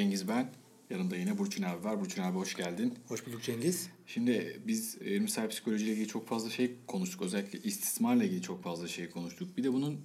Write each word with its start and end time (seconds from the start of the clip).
Cengiz 0.00 0.28
ben. 0.28 0.50
Yanımda 0.90 1.16
yine 1.16 1.38
Burçin 1.38 1.62
abi 1.62 1.84
var. 1.84 2.00
Burçin 2.00 2.22
abi 2.22 2.38
hoş 2.38 2.54
geldin. 2.54 2.94
Hoş 3.08 3.26
bulduk 3.26 3.42
Cengiz. 3.42 3.88
Şimdi 4.06 4.60
biz 4.66 4.96
evrimsel 5.02 5.48
psikolojiyle 5.48 5.92
ilgili 5.92 6.08
çok 6.08 6.28
fazla 6.28 6.50
şey 6.50 6.76
konuştuk. 6.86 7.22
Özellikle 7.22 7.58
istismarla 7.58 8.24
ilgili 8.24 8.42
çok 8.42 8.62
fazla 8.62 8.88
şey 8.88 9.10
konuştuk. 9.10 9.56
Bir 9.56 9.64
de 9.64 9.72
bunun 9.72 10.00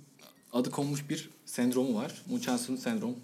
adı 0.53 0.71
konmuş 0.71 1.09
bir 1.09 1.29
sendromu 1.45 1.95
var. 1.95 2.21
Munchausen 2.29 2.75
sendrom. 2.75 3.15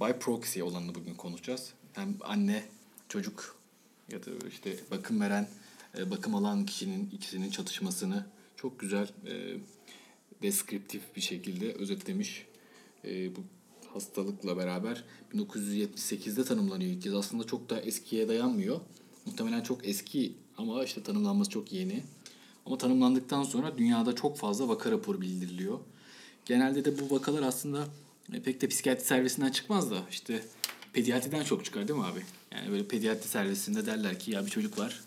By 0.00 0.12
proxy 0.20 0.62
olanını 0.62 0.94
bugün 0.94 1.14
konuşacağız. 1.14 1.72
Hem 1.92 2.16
anne, 2.20 2.64
çocuk 3.08 3.56
ya 4.12 4.24
da 4.26 4.30
işte 4.48 4.76
bakım 4.90 5.20
veren, 5.20 5.48
e, 5.98 6.10
bakım 6.10 6.34
alan 6.34 6.66
kişinin 6.66 7.10
ikisinin 7.10 7.50
çatışmasını 7.50 8.26
çok 8.56 8.80
güzel 8.80 9.08
e, 9.26 9.56
deskriptif 10.42 11.16
bir 11.16 11.20
şekilde 11.20 11.72
özetlemiş. 11.72 12.46
E, 13.04 13.36
bu 13.36 13.44
hastalıkla 13.94 14.56
beraber 14.56 15.04
1978'de 15.34 16.44
tanımlanıyor 16.44 16.90
ilk 16.90 17.02
kez. 17.02 17.14
Aslında 17.14 17.44
çok 17.44 17.70
da 17.70 17.80
eskiye 17.80 18.28
dayanmıyor. 18.28 18.80
Muhtemelen 19.26 19.60
çok 19.60 19.88
eski 19.88 20.32
ama 20.58 20.84
işte 20.84 21.02
tanımlanması 21.02 21.50
çok 21.50 21.72
yeni. 21.72 22.02
Ama 22.66 22.78
tanımlandıktan 22.78 23.42
sonra 23.42 23.78
dünyada 23.78 24.14
çok 24.14 24.36
fazla 24.36 24.68
vaka 24.68 24.90
raporu 24.90 25.20
bildiriliyor. 25.20 25.78
Genelde 26.44 26.84
de 26.84 26.98
bu 26.98 27.14
vakalar 27.14 27.42
aslında 27.42 27.86
e, 28.32 28.42
pek 28.42 28.60
de 28.60 28.68
psikiyatri 28.68 29.04
servisinden 29.04 29.50
çıkmaz 29.50 29.90
da 29.90 30.02
işte 30.10 30.44
pediatriden 30.92 31.44
çok 31.44 31.64
çıkar 31.64 31.88
değil 31.88 31.98
mi 31.98 32.04
abi? 32.04 32.22
Yani 32.52 32.70
böyle 32.70 32.88
pediatri 32.88 33.28
servisinde 33.28 33.86
derler 33.86 34.18
ki 34.18 34.30
ya 34.30 34.46
bir 34.46 34.50
çocuk 34.50 34.78
var. 34.78 35.00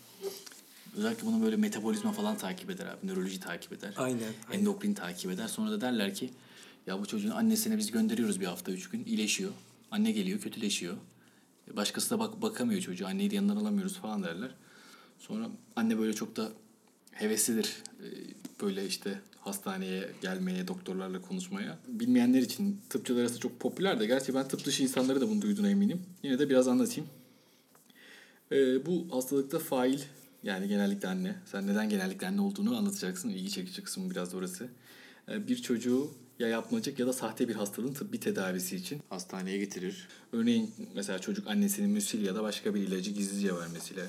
Özellikle 0.96 1.26
bunu 1.26 1.42
böyle 1.42 1.56
metabolizma 1.56 2.12
falan 2.12 2.36
takip 2.38 2.70
eder 2.70 2.86
abi. 2.86 3.06
Nöroloji 3.06 3.40
takip 3.40 3.72
eder. 3.72 3.94
Aynen, 3.96 4.18
aynen. 4.48 4.60
Endokrin 4.60 4.94
takip 4.94 5.30
eder. 5.30 5.48
Sonra 5.48 5.70
da 5.70 5.80
derler 5.80 6.14
ki 6.14 6.30
ya 6.86 7.00
bu 7.00 7.06
çocuğun 7.06 7.30
annesine 7.30 7.78
biz 7.78 7.90
gönderiyoruz 7.90 8.40
bir 8.40 8.46
hafta 8.46 8.72
üç 8.72 8.90
gün. 8.90 9.04
iyileşiyor. 9.04 9.50
Anne 9.90 10.12
geliyor 10.12 10.40
kötüleşiyor. 10.40 10.96
Başkası 11.76 12.10
da 12.10 12.18
bak 12.18 12.42
bakamıyor 12.42 12.80
çocuğu. 12.80 13.06
Anneyi 13.06 13.30
de 13.30 13.34
yanından 13.34 13.56
alamıyoruz 13.56 13.96
falan 13.96 14.22
derler. 14.22 14.54
Sonra 15.18 15.48
anne 15.76 15.98
böyle 15.98 16.12
çok 16.12 16.36
da 16.36 16.52
heveslidir. 17.12 17.76
Ee, 18.02 18.06
Böyle 18.62 18.86
işte 18.86 19.20
hastaneye 19.40 20.10
gelmeye, 20.22 20.68
doktorlarla 20.68 21.20
konuşmaya. 21.22 21.78
Bilmeyenler 21.88 22.40
için 22.40 22.80
tıpçılar 22.90 23.20
arasında 23.20 23.38
çok 23.40 23.60
popüler 23.60 24.00
de. 24.00 24.06
Gerçi 24.06 24.34
ben 24.34 24.48
tıp 24.48 24.64
dışı 24.64 24.82
insanları 24.82 25.20
da 25.20 25.28
bunu 25.28 25.42
duyduğuna 25.42 25.70
eminim. 25.70 26.02
Yine 26.22 26.38
de 26.38 26.50
biraz 26.50 26.68
anlatayım. 26.68 27.10
Ee, 28.52 28.86
bu 28.86 29.06
hastalıkta 29.10 29.58
fail 29.58 30.00
yani 30.42 30.68
genellikle 30.68 31.08
anne. 31.08 31.36
Sen 31.46 31.66
neden 31.66 31.88
genellikle 31.88 32.26
anne 32.26 32.40
olduğunu 32.40 32.76
anlatacaksın. 32.76 33.28
İlgi 33.28 33.50
çekici 33.50 33.82
kısmı 33.82 34.10
biraz 34.10 34.34
orası. 34.34 34.68
Ee, 35.28 35.48
bir 35.48 35.62
çocuğu 35.62 36.10
ya 36.38 36.48
yapmacık 36.48 36.98
ya 36.98 37.06
da 37.06 37.12
sahte 37.12 37.48
bir 37.48 37.54
hastalığın 37.54 37.92
tıbbi 37.92 38.20
tedavisi 38.20 38.76
için 38.76 39.00
hastaneye 39.10 39.58
getirir. 39.58 40.08
Örneğin 40.32 40.70
mesela 40.94 41.18
çocuk 41.18 41.46
annesinin 41.46 41.90
müsil 41.90 42.24
ya 42.26 42.34
da 42.34 42.42
başka 42.42 42.74
bir 42.74 42.80
ilacı 42.80 43.10
gizlice 43.10 43.56
vermesiyle 43.56 44.04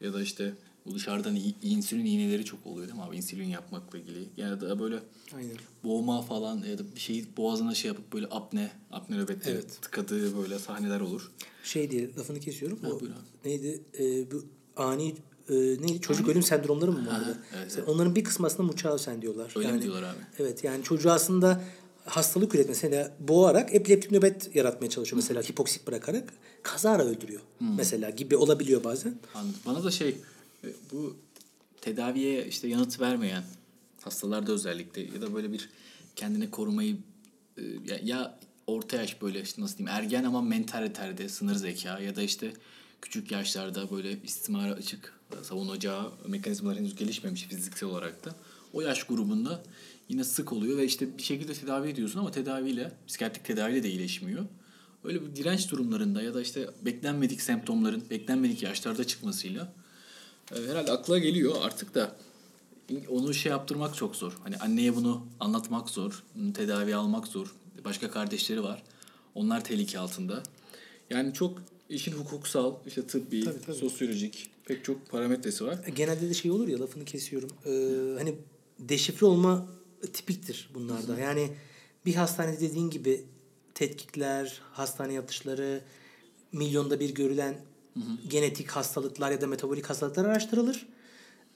ya 0.00 0.12
da 0.12 0.22
işte 0.22 0.54
bu 0.86 0.94
dışarıdan 0.94 1.36
i- 1.36 1.54
insülin 1.62 2.04
iğneleri 2.04 2.44
çok 2.44 2.66
oluyor 2.66 2.86
değil 2.88 2.96
mi 2.98 3.02
abi? 3.04 3.16
İnsülin 3.16 3.48
yapmakla 3.48 3.98
ilgili. 3.98 4.24
Ya 4.36 4.60
da 4.60 4.78
böyle 4.80 4.98
Aynen. 5.36 5.56
boğma 5.84 6.22
falan 6.22 6.58
ya 6.64 6.78
da 6.78 6.82
bir 6.94 7.00
şeyi 7.00 7.36
boğazına 7.36 7.74
şey 7.74 7.88
yapıp 7.88 8.12
böyle 8.12 8.26
apne, 8.30 8.70
apne 8.90 9.16
nöbetleri 9.16 9.54
Evet. 9.54 9.78
tıkadığı 9.82 10.36
böyle 10.36 10.58
sahneler 10.58 11.00
olur. 11.00 11.30
Şey 11.64 11.90
diye 11.90 12.14
lafını 12.14 12.40
kesiyorum. 12.40 12.78
Ha, 12.82 12.88
o 12.88 13.00
neydi? 13.44 13.82
Ee, 13.98 14.30
bu 14.32 14.44
ani 14.76 15.14
e, 15.50 15.54
neydi? 15.54 16.00
Çocuk 16.00 16.28
ölüm 16.28 16.42
sendromları 16.42 16.92
mı 16.92 17.06
vardı? 17.06 17.38
evet, 17.56 17.64
Mesela 17.64 17.86
Onların 17.86 18.14
bir 18.14 18.24
kısmı 18.24 18.46
aslında 18.46 18.62
Munchausen 18.62 19.22
diyorlar. 19.22 19.52
Öyle 19.56 19.72
mi 19.72 19.82
diyorlar 19.82 20.02
abi? 20.02 20.18
Evet 20.38 20.64
yani 20.64 20.84
çocuğu 20.84 21.10
aslında 21.10 21.64
hastalık 22.04 22.54
üretmesi 22.54 22.86
mesela 22.86 23.16
boğarak 23.20 23.74
epileptik 23.74 24.10
nöbet 24.10 24.56
yaratmaya 24.56 24.90
çalışıyor 24.90 25.16
mesela 25.16 25.42
hipoksik 25.42 25.86
bırakarak 25.86 26.32
kazara 26.62 27.04
öldürüyor 27.04 27.40
mesela 27.76 28.10
gibi 28.10 28.36
olabiliyor 28.36 28.84
bazen. 28.84 29.14
Anladım. 29.34 29.60
Bana 29.66 29.84
da 29.84 29.90
şey 29.90 30.16
e, 30.64 30.68
bu 30.92 31.16
tedaviye 31.80 32.46
işte 32.46 32.68
yanıt 32.68 33.00
vermeyen 33.00 33.44
hastalarda 34.02 34.52
özellikle 34.52 35.02
ya 35.02 35.20
da 35.22 35.34
böyle 35.34 35.52
bir 35.52 35.70
kendine 36.16 36.50
korumayı 36.50 36.96
e, 37.58 37.62
ya, 37.86 37.98
ya 38.02 38.38
orta 38.66 38.96
yaş 38.96 39.22
böyle 39.22 39.40
işte 39.40 39.62
nasıl 39.62 39.78
diyeyim 39.78 39.96
ergen 39.98 40.24
ama 40.24 40.42
mental 40.42 40.82
reterde 40.82 41.28
sınır 41.28 41.54
zeka 41.54 41.98
ya 41.98 42.16
da 42.16 42.22
işte 42.22 42.52
küçük 43.02 43.30
yaşlarda 43.30 43.90
böyle 43.90 44.22
istismara 44.22 44.72
açık 44.72 45.19
savunacağı 45.42 46.12
mekanizmalar 46.26 46.78
henüz 46.78 46.94
gelişmemiş 46.94 47.42
fiziksel 47.42 47.88
olarak 47.88 48.24
da 48.24 48.34
o 48.72 48.80
yaş 48.80 49.04
grubunda 49.04 49.62
yine 50.08 50.24
sık 50.24 50.52
oluyor 50.52 50.78
ve 50.78 50.84
işte 50.84 51.18
bir 51.18 51.22
şekilde 51.22 51.54
tedavi 51.54 51.88
ediyorsun 51.88 52.18
ama 52.18 52.30
tedaviyle 52.30 52.92
psikiyatrik 53.08 53.44
tedaviyle 53.44 53.82
de 53.82 53.90
iyileşmiyor. 53.90 54.44
Öyle 55.04 55.22
bir 55.22 55.36
direnç 55.36 55.70
durumlarında 55.70 56.22
ya 56.22 56.34
da 56.34 56.42
işte 56.42 56.70
beklenmedik 56.82 57.42
semptomların 57.42 58.02
beklenmedik 58.10 58.62
yaşlarda 58.62 59.04
çıkmasıyla 59.04 59.72
e, 60.54 60.68
herhalde 60.68 60.92
akla 60.92 61.18
geliyor 61.18 61.54
artık 61.62 61.94
da 61.94 62.16
onu 63.08 63.34
şey 63.34 63.50
yaptırmak 63.50 63.96
çok 63.96 64.16
zor. 64.16 64.32
Hani 64.42 64.56
anneye 64.56 64.96
bunu 64.96 65.26
anlatmak 65.40 65.90
zor, 65.90 66.24
tedavi 66.54 66.94
almak 66.94 67.26
zor. 67.26 67.54
Başka 67.84 68.10
kardeşleri 68.10 68.62
var. 68.62 68.82
Onlar 69.34 69.64
tehlike 69.64 69.98
altında. 69.98 70.42
Yani 71.10 71.34
çok 71.34 71.62
işin 71.88 72.12
hukuksal, 72.12 72.74
işte 72.86 73.06
tıbbi, 73.06 73.44
Tabii, 73.44 73.60
tabii. 73.66 73.76
sosyolojik 73.76 74.50
pek 74.70 74.84
çok 74.84 75.10
parametresi 75.10 75.66
var. 75.66 75.78
Genelde 75.96 76.28
de 76.28 76.34
şey 76.34 76.50
olur 76.50 76.68
ya 76.68 76.80
lafını 76.80 77.04
kesiyorum. 77.04 77.50
Ee, 77.66 78.18
hani 78.18 78.34
deşifre 78.78 79.26
olma 79.26 79.66
tipiktir 80.12 80.70
bunlarda. 80.74 81.20
Yani 81.20 81.48
bir 82.06 82.14
hastanede 82.14 82.60
dediğin 82.60 82.90
gibi 82.90 83.24
tetkikler, 83.74 84.60
hastane 84.72 85.12
yatışları, 85.12 85.80
milyonda 86.52 87.00
bir 87.00 87.14
görülen 87.14 87.54
genetik 88.28 88.70
hastalıklar 88.70 89.30
ya 89.30 89.40
da 89.40 89.46
metabolik 89.46 89.90
hastalıklar 89.90 90.24
araştırılır. 90.24 90.86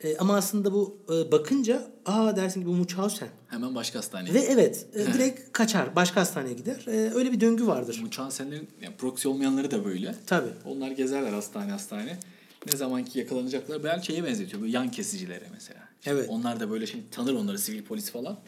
Ee, 0.00 0.16
ama 0.16 0.36
aslında 0.36 0.72
bu 0.72 0.98
e, 1.08 1.32
bakınca 1.32 1.90
aa 2.06 2.36
dersin 2.36 2.60
ki 2.60 2.66
bu 2.66 2.72
Munchausen. 2.72 3.28
Hemen 3.48 3.74
başka 3.74 3.98
hastaneye. 3.98 4.34
Ve 4.34 4.40
evet 4.40 4.86
e, 4.94 5.12
direkt 5.12 5.52
kaçar. 5.52 5.96
Başka 5.96 6.20
hastaneye 6.20 6.54
gider. 6.54 6.84
E, 6.86 7.14
öyle 7.14 7.32
bir 7.32 7.40
döngü 7.40 7.66
vardır. 7.66 7.98
Munchausen'lerin 8.02 8.68
yani 8.82 8.96
proksi 8.96 9.28
olmayanları 9.28 9.70
da 9.70 9.84
böyle. 9.84 10.14
Tabii. 10.26 10.50
Onlar 10.64 10.90
gezerler 10.90 11.32
hastane 11.32 11.70
hastane. 11.70 12.18
Ne 12.66 12.76
zamanki 12.76 13.18
yakalanacaklar. 13.18 13.84
Ben 13.84 14.00
şeye 14.00 14.24
benzetiyor. 14.24 14.62
Böyle 14.62 14.72
yan 14.72 14.90
kesicilere 14.90 15.48
mesela. 15.52 15.88
Evet. 16.06 16.26
Onlar 16.28 16.60
da 16.60 16.70
böyle 16.70 16.86
şimdi 16.86 17.10
tanır 17.10 17.34
onları 17.34 17.58
sivil 17.58 17.82
polis 17.82 18.10
falan. 18.10 18.38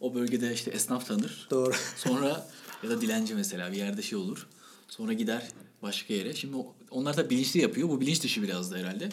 O 0.00 0.14
bölgede 0.14 0.54
işte 0.54 0.70
esnaf 0.70 1.06
tanır. 1.06 1.48
Doğru. 1.50 1.74
Sonra 1.96 2.46
ya 2.82 2.90
da 2.90 3.00
dilenci 3.00 3.34
mesela 3.34 3.72
bir 3.72 3.76
yerde 3.76 4.02
şey 4.02 4.18
olur. 4.18 4.46
Sonra 4.88 5.12
gider 5.12 5.48
başka 5.82 6.14
yere. 6.14 6.34
Şimdi 6.34 6.56
onlar 6.90 7.16
da 7.16 7.30
bilinçli 7.30 7.60
yapıyor. 7.60 7.88
Bu 7.88 8.00
bilinç 8.00 8.22
dışı 8.22 8.42
biraz 8.42 8.72
da 8.72 8.76
herhalde. 8.76 9.08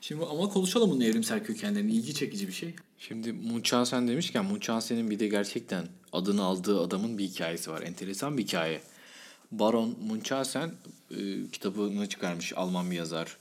Şimdi 0.00 0.24
ama 0.24 0.48
konuşalım 0.48 0.90
bunun 0.90 1.00
evrimsel 1.00 1.44
kökenlerini. 1.44 1.92
İlgi 1.92 2.14
çekici 2.14 2.48
bir 2.48 2.52
şey. 2.52 2.74
Şimdi 2.98 3.32
Munchausen 3.32 4.08
demişken 4.08 4.44
Munchausen'in 4.44 5.10
bir 5.10 5.18
de 5.18 5.28
gerçekten 5.28 5.86
adını 6.12 6.42
aldığı 6.42 6.80
adamın 6.80 7.18
bir 7.18 7.24
hikayesi 7.24 7.70
var. 7.70 7.82
Enteresan 7.82 8.38
bir 8.38 8.42
hikaye. 8.42 8.80
Baron 9.52 9.96
Munchausen 10.08 10.74
e, 11.10 11.16
kitabını 11.52 12.08
çıkarmış 12.08 12.52
Alman 12.56 12.90
bir 12.90 12.96
yazar. 12.96 13.36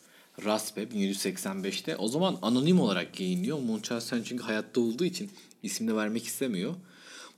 Raspe 0.46 0.84
1785'te. 0.84 1.96
O 1.98 2.08
zaman 2.08 2.38
anonim 2.42 2.80
olarak 2.80 3.20
yayınlıyor. 3.20 3.60
Munchausen 3.60 4.24
çünkü 4.24 4.44
hayatta 4.44 4.82
olduğu 4.82 5.06
için 5.06 5.32
ismini 5.64 5.96
vermek 5.96 6.26
istemiyor. 6.26 6.76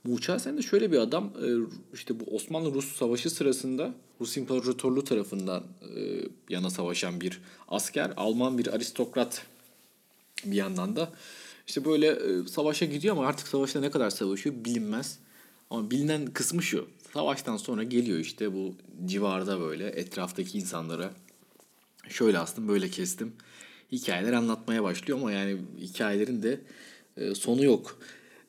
Munchausen 0.04 0.58
de 0.58 0.62
şöyle 0.62 0.92
bir 0.92 0.98
adam 0.98 1.24
e, 1.24 1.48
işte 1.94 2.20
bu 2.20 2.24
Osmanlı-Rus 2.24 2.96
savaşı 2.96 3.30
sırasında 3.30 3.94
Rus 4.20 4.36
İmparatorluğu 4.36 5.04
tarafından 5.04 5.64
e, 5.96 6.22
yana 6.48 6.70
savaşan 6.70 7.20
bir 7.20 7.40
asker, 7.68 8.12
Alman 8.16 8.58
bir 8.58 8.74
aristokrat 8.74 9.46
bir 10.44 10.56
yandan 10.56 10.96
da 10.96 11.12
işte 11.66 11.84
böyle 11.84 12.08
e, 12.08 12.48
savaşa 12.48 12.84
gidiyor 12.84 13.16
ama 13.16 13.26
artık 13.26 13.48
savaşta 13.48 13.80
ne 13.80 13.90
kadar 13.90 14.10
savaşıyor 14.10 14.54
bilinmez. 14.64 15.18
Ama 15.70 15.90
bilinen 15.90 16.26
kısmı 16.26 16.62
şu. 16.62 16.88
Savaştan 17.12 17.56
sonra 17.56 17.82
geliyor 17.82 18.18
işte 18.18 18.52
bu 18.52 18.74
civarda 19.06 19.60
böyle 19.60 19.88
etraftaki 19.88 20.58
insanlara 20.58 21.10
şöyle 22.08 22.38
astım 22.38 22.68
böyle 22.68 22.88
kestim 22.88 23.32
hikayeler 23.92 24.32
anlatmaya 24.32 24.82
başlıyor 24.82 25.18
ama 25.18 25.32
yani 25.32 25.56
hikayelerin 25.80 26.42
de 26.42 26.60
e, 27.16 27.34
sonu 27.34 27.64
yok. 27.64 27.98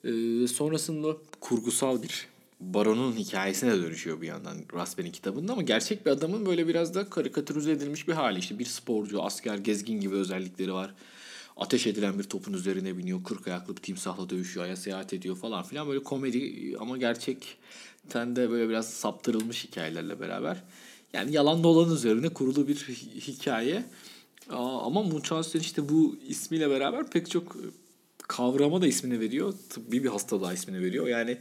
E, 0.03 0.11
sonrasında 0.47 1.17
kurgusal 1.39 2.03
bir 2.03 2.27
baronun 2.59 3.15
hikayesine 3.15 3.73
dönüşüyor 3.73 4.21
bir 4.21 4.27
yandan 4.27 4.57
Raspen'in 4.73 5.11
kitabında 5.11 5.53
ama 5.53 5.61
gerçek 5.61 6.05
bir 6.05 6.11
adamın 6.11 6.45
böyle 6.45 6.67
biraz 6.67 6.95
da 6.95 7.09
karikatürize 7.09 7.71
edilmiş 7.71 8.07
bir 8.07 8.13
hali. 8.13 8.39
İşte 8.39 8.59
bir 8.59 8.65
sporcu, 8.65 9.23
asker, 9.23 9.57
gezgin 9.57 9.99
gibi 10.01 10.15
özellikleri 10.15 10.73
var. 10.73 10.93
Ateş 11.57 11.87
edilen 11.87 12.19
bir 12.19 12.23
topun 12.23 12.53
üzerine 12.53 12.97
biniyor. 12.97 13.23
Kırk 13.23 13.47
ayaklı 13.47 13.77
bir 13.77 13.81
timsahla 13.81 14.29
dövüşüyor. 14.29 14.65
Aya 14.65 14.75
seyahat 14.75 15.13
ediyor 15.13 15.35
falan 15.37 15.63
filan. 15.63 15.87
Böyle 15.87 16.03
komedi 16.03 16.73
ama 16.79 16.97
gerçekten 16.97 18.35
de 18.35 18.49
böyle 18.49 18.69
biraz 18.69 18.89
saptırılmış 18.93 19.65
hikayelerle 19.65 20.19
beraber. 20.19 20.63
Yani 21.17 21.33
yalan 21.35 21.63
dolan 21.63 21.93
üzerine 21.95 22.29
kurulu 22.29 22.67
bir 22.67 22.75
hi- 22.75 23.19
hikaye. 23.27 23.85
Ama 24.49 25.03
Munchausen 25.03 25.59
işte 25.59 25.89
bu 25.89 26.17
ismiyle 26.27 26.69
beraber 26.69 27.09
pek 27.09 27.29
çok 27.31 27.55
kavrama 28.27 28.81
da 28.81 28.87
ismini 28.87 29.19
veriyor. 29.19 29.53
Tıbbi 29.69 30.03
bir 30.03 30.09
hastalığa 30.09 30.53
ismini 30.53 30.81
veriyor. 30.81 31.07
Yani 31.07 31.37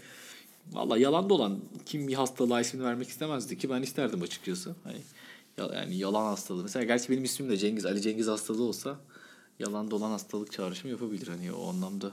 Valla 0.72 0.98
yalan 0.98 1.28
dolan 1.28 1.58
kim 1.86 2.08
bir 2.08 2.14
hastalığa 2.14 2.60
ismini 2.60 2.84
vermek 2.84 3.08
istemezdi 3.08 3.58
ki 3.58 3.70
ben 3.70 3.82
isterdim 3.82 4.22
açıkçası. 4.22 4.74
Hani 4.84 4.98
yani 5.74 5.96
yalan 5.96 6.24
hastalığı. 6.24 6.62
Mesela 6.62 6.84
gerçi 6.84 7.08
benim 7.10 7.24
ismim 7.24 7.50
de 7.50 7.56
Cengiz. 7.56 7.86
Ali 7.86 8.00
Cengiz 8.02 8.26
hastalığı 8.26 8.62
olsa 8.62 8.96
yalan 9.58 9.90
dolan 9.90 10.10
hastalık 10.10 10.52
çağrışımı 10.52 10.90
yapabilir. 10.92 11.28
Hani 11.28 11.52
o 11.52 11.68
anlamda 11.68 12.12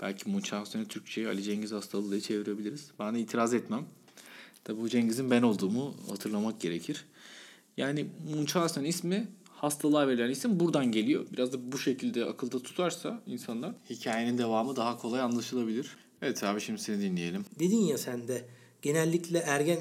belki 0.00 0.30
Munchausen'i 0.30 0.88
Türkçe'ye 0.88 1.28
Ali 1.28 1.42
Cengiz 1.42 1.72
hastalığı 1.72 2.10
diye 2.10 2.20
çevirebiliriz. 2.20 2.90
Ben 2.98 3.14
de 3.14 3.20
itiraz 3.20 3.54
etmem. 3.54 3.84
Tabi 4.64 4.80
bu 4.80 4.88
Cengiz'in 4.88 5.30
ben 5.30 5.42
olduğumu 5.42 5.94
hatırlamak 6.10 6.60
gerekir. 6.60 7.04
Yani 7.76 8.06
Munchausen 8.34 8.84
ismi 8.84 9.28
hastalığa 9.48 10.08
verilen 10.08 10.30
isim 10.30 10.60
buradan 10.60 10.92
geliyor. 10.92 11.26
Biraz 11.32 11.52
da 11.52 11.72
bu 11.72 11.78
şekilde 11.78 12.24
akılda 12.24 12.58
tutarsa 12.58 13.22
insanlar 13.26 13.74
hikayenin 13.90 14.38
devamı 14.38 14.76
daha 14.76 14.98
kolay 14.98 15.20
anlaşılabilir. 15.20 15.96
Evet 16.22 16.44
abi 16.44 16.60
şimdi 16.60 16.80
seni 16.80 17.00
dinleyelim. 17.00 17.44
Dedin 17.58 17.76
ya 17.76 17.98
sen 17.98 18.28
de 18.28 18.44
genellikle 18.82 19.38
ergen 19.38 19.78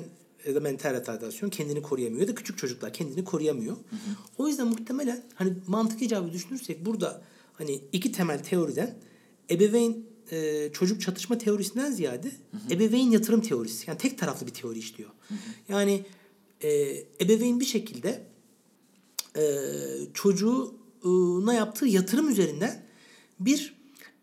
ya 0.48 0.56
da 0.56 0.60
mental 0.60 0.94
retardasyon 0.94 1.50
kendini 1.50 1.82
koruyamıyor 1.82 2.22
ya 2.22 2.28
da 2.28 2.36
küçük 2.36 2.58
çocuklar 2.58 2.94
kendini 2.94 3.24
koruyamıyor. 3.24 3.76
Hı 3.76 3.96
hı. 3.96 4.16
O 4.38 4.48
yüzden 4.48 4.68
muhtemelen 4.68 5.24
hani 5.36 5.54
mantık 5.68 6.02
icabı 6.02 6.34
düşünürsek 6.34 6.86
burada 6.86 7.22
hani 7.54 7.82
iki 7.92 8.12
temel 8.12 8.44
teoriden 8.44 8.96
ebeveyn 9.50 10.06
e, 10.32 10.70
çocuk 10.74 11.02
çatışma 11.02 11.38
teorisinden 11.38 11.92
ziyade 11.92 12.28
hı 12.28 12.58
hı. 12.58 12.74
ebeveyn 12.74 13.12
yatırım 13.12 13.42
teorisi. 13.42 13.90
Yani 13.90 13.98
tek 13.98 14.18
taraflı 14.18 14.48
bir 14.48 14.54
teori 14.54 14.80
işliyor. 14.80 15.10
Hı 15.28 15.34
hı. 15.34 15.38
Yani 15.70 16.06
e, 16.62 16.70
ebeveyn 17.22 17.60
bir 17.60 17.66
şekilde 17.66 18.24
e, 19.38 19.44
çocuğuna 20.14 21.54
yaptığı 21.54 21.86
yatırım 21.86 22.30
üzerinden 22.30 22.84
bir 23.40 23.76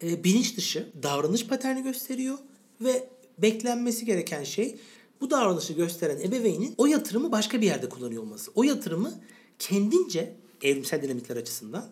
e, 0.02 0.24
bilinç 0.24 0.56
dışı 0.56 0.92
davranış 1.02 1.46
paterni 1.46 1.82
gösteriyor 1.82 2.38
ve 2.80 3.08
beklenmesi 3.38 4.04
gereken 4.04 4.44
şey 4.44 4.78
bu 5.20 5.30
davranışı 5.30 5.72
gösteren 5.72 6.20
ebeveynin 6.20 6.74
o 6.78 6.86
yatırımı 6.86 7.32
başka 7.32 7.60
bir 7.60 7.66
yerde 7.66 7.88
kullanıyor 7.88 8.22
olması. 8.22 8.50
O 8.54 8.62
yatırımı 8.62 9.20
kendince 9.58 10.34
evrimsel 10.62 11.02
dinamikler 11.02 11.36
açısından 11.36 11.88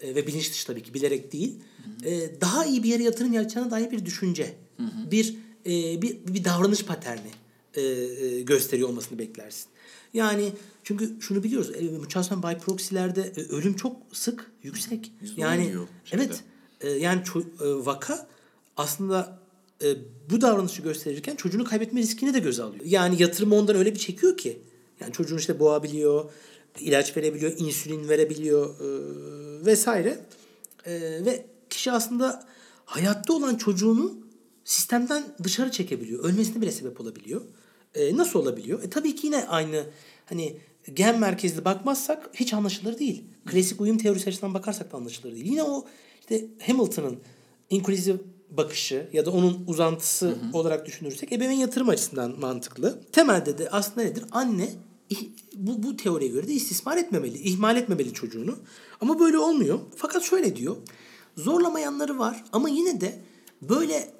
e, 0.00 0.14
ve 0.14 0.26
bilinç 0.26 0.52
dışı 0.52 0.66
tabii 0.66 0.82
ki 0.82 0.94
bilerek 0.94 1.32
değil 1.32 1.54
hı 1.84 2.06
hı. 2.06 2.10
E, 2.10 2.40
daha 2.40 2.66
iyi 2.66 2.82
bir 2.82 2.88
yere 2.88 3.02
yatırım 3.02 3.32
yapacağına 3.32 3.70
dair 3.70 3.90
bir 3.90 4.04
düşünce, 4.04 4.54
hı 4.76 4.82
hı. 4.82 5.10
bir 5.10 5.36
e, 5.66 6.02
bir 6.02 6.18
bir 6.26 6.44
davranış 6.44 6.84
paterni 6.84 7.30
e, 7.74 7.82
e, 7.82 8.42
gösteriyor 8.42 8.88
olmasını 8.88 9.18
beklersin. 9.18 9.66
Yani 10.14 10.52
çünkü 10.84 11.16
şunu 11.20 11.42
biliyoruz. 11.42 11.70
E, 11.76 11.80
Münchhausen 11.80 12.42
by 12.42 12.54
proxy'lerde 12.64 13.32
e, 13.36 13.40
ölüm 13.40 13.76
çok 13.76 13.96
sık, 14.12 14.50
yüksek. 14.62 15.12
Yani 15.36 15.74
evet. 16.12 16.44
E, 16.80 16.90
yani 16.90 17.22
ço- 17.22 17.82
e, 17.82 17.86
vaka 17.86 18.28
aslında 18.76 19.38
e, 19.82 19.86
bu 20.30 20.40
davranışı 20.40 20.82
gösterirken 20.82 21.36
çocuğunu 21.36 21.64
kaybetme 21.64 22.00
riskini 22.00 22.34
de 22.34 22.38
göze 22.38 22.62
alıyor. 22.62 22.84
Yani 22.84 23.22
yatırımı 23.22 23.54
ondan 23.54 23.76
öyle 23.76 23.94
bir 23.94 23.98
çekiyor 23.98 24.36
ki. 24.36 24.58
Yani 25.00 25.12
çocuğun 25.12 25.38
işte 25.38 25.58
boğabiliyor, 25.58 26.30
ilaç 26.80 27.16
verebiliyor, 27.16 27.52
insülin 27.58 28.08
verebiliyor 28.08 28.80
e, 28.80 28.86
vesaire. 29.66 30.18
E, 30.86 30.92
ve 31.00 31.46
kişi 31.70 31.92
aslında 31.92 32.46
hayatta 32.84 33.32
olan 33.32 33.54
çocuğunu 33.54 34.18
sistemden 34.64 35.24
dışarı 35.44 35.70
çekebiliyor. 35.70 36.24
Ölmesine 36.24 36.62
bile 36.62 36.72
sebep 36.72 37.00
olabiliyor. 37.00 37.40
E, 37.94 38.16
nasıl 38.16 38.38
olabiliyor? 38.38 38.82
E, 38.82 38.90
tabii 38.90 39.14
ki 39.14 39.26
yine 39.26 39.46
aynı 39.46 39.84
hani 40.26 40.60
gen 40.94 41.20
merkezli 41.20 41.64
bakmazsak 41.64 42.30
hiç 42.34 42.54
anlaşılır 42.54 42.98
değil. 42.98 43.24
Klasik 43.46 43.80
uyum 43.80 43.98
teorisi 43.98 44.28
açısından 44.28 44.54
bakarsak 44.54 44.92
da 44.92 44.96
anlaşılır 44.96 45.32
değil. 45.34 45.46
Yine 45.46 45.62
o 45.62 45.84
işte 46.20 46.46
Hamilton'ın 46.66 47.18
inclusive 47.70 48.16
bakışı 48.50 49.08
ya 49.12 49.26
da 49.26 49.30
onun 49.30 49.64
uzantısı 49.66 50.26
hı 50.26 50.30
hı. 50.30 50.58
olarak 50.58 50.86
düşünürsek 50.86 51.32
ebeveyn 51.32 51.58
yatırım 51.58 51.88
açısından 51.88 52.40
mantıklı. 52.40 53.00
Temelde 53.12 53.58
de 53.58 53.70
aslında 53.70 54.02
nedir? 54.02 54.24
Anne 54.30 54.68
bu, 55.54 55.82
bu 55.82 55.96
teoriye 55.96 56.30
göre 56.30 56.48
de 56.48 56.52
istismar 56.52 56.96
etmemeli, 56.96 57.38
ihmal 57.38 57.76
etmemeli 57.76 58.12
çocuğunu. 58.12 58.58
Ama 59.00 59.20
böyle 59.20 59.38
olmuyor. 59.38 59.78
Fakat 59.96 60.22
şöyle 60.22 60.56
diyor. 60.56 60.76
Zorlamayanları 61.36 62.18
var 62.18 62.44
ama 62.52 62.68
yine 62.68 63.00
de 63.00 63.22
böyle 63.62 64.12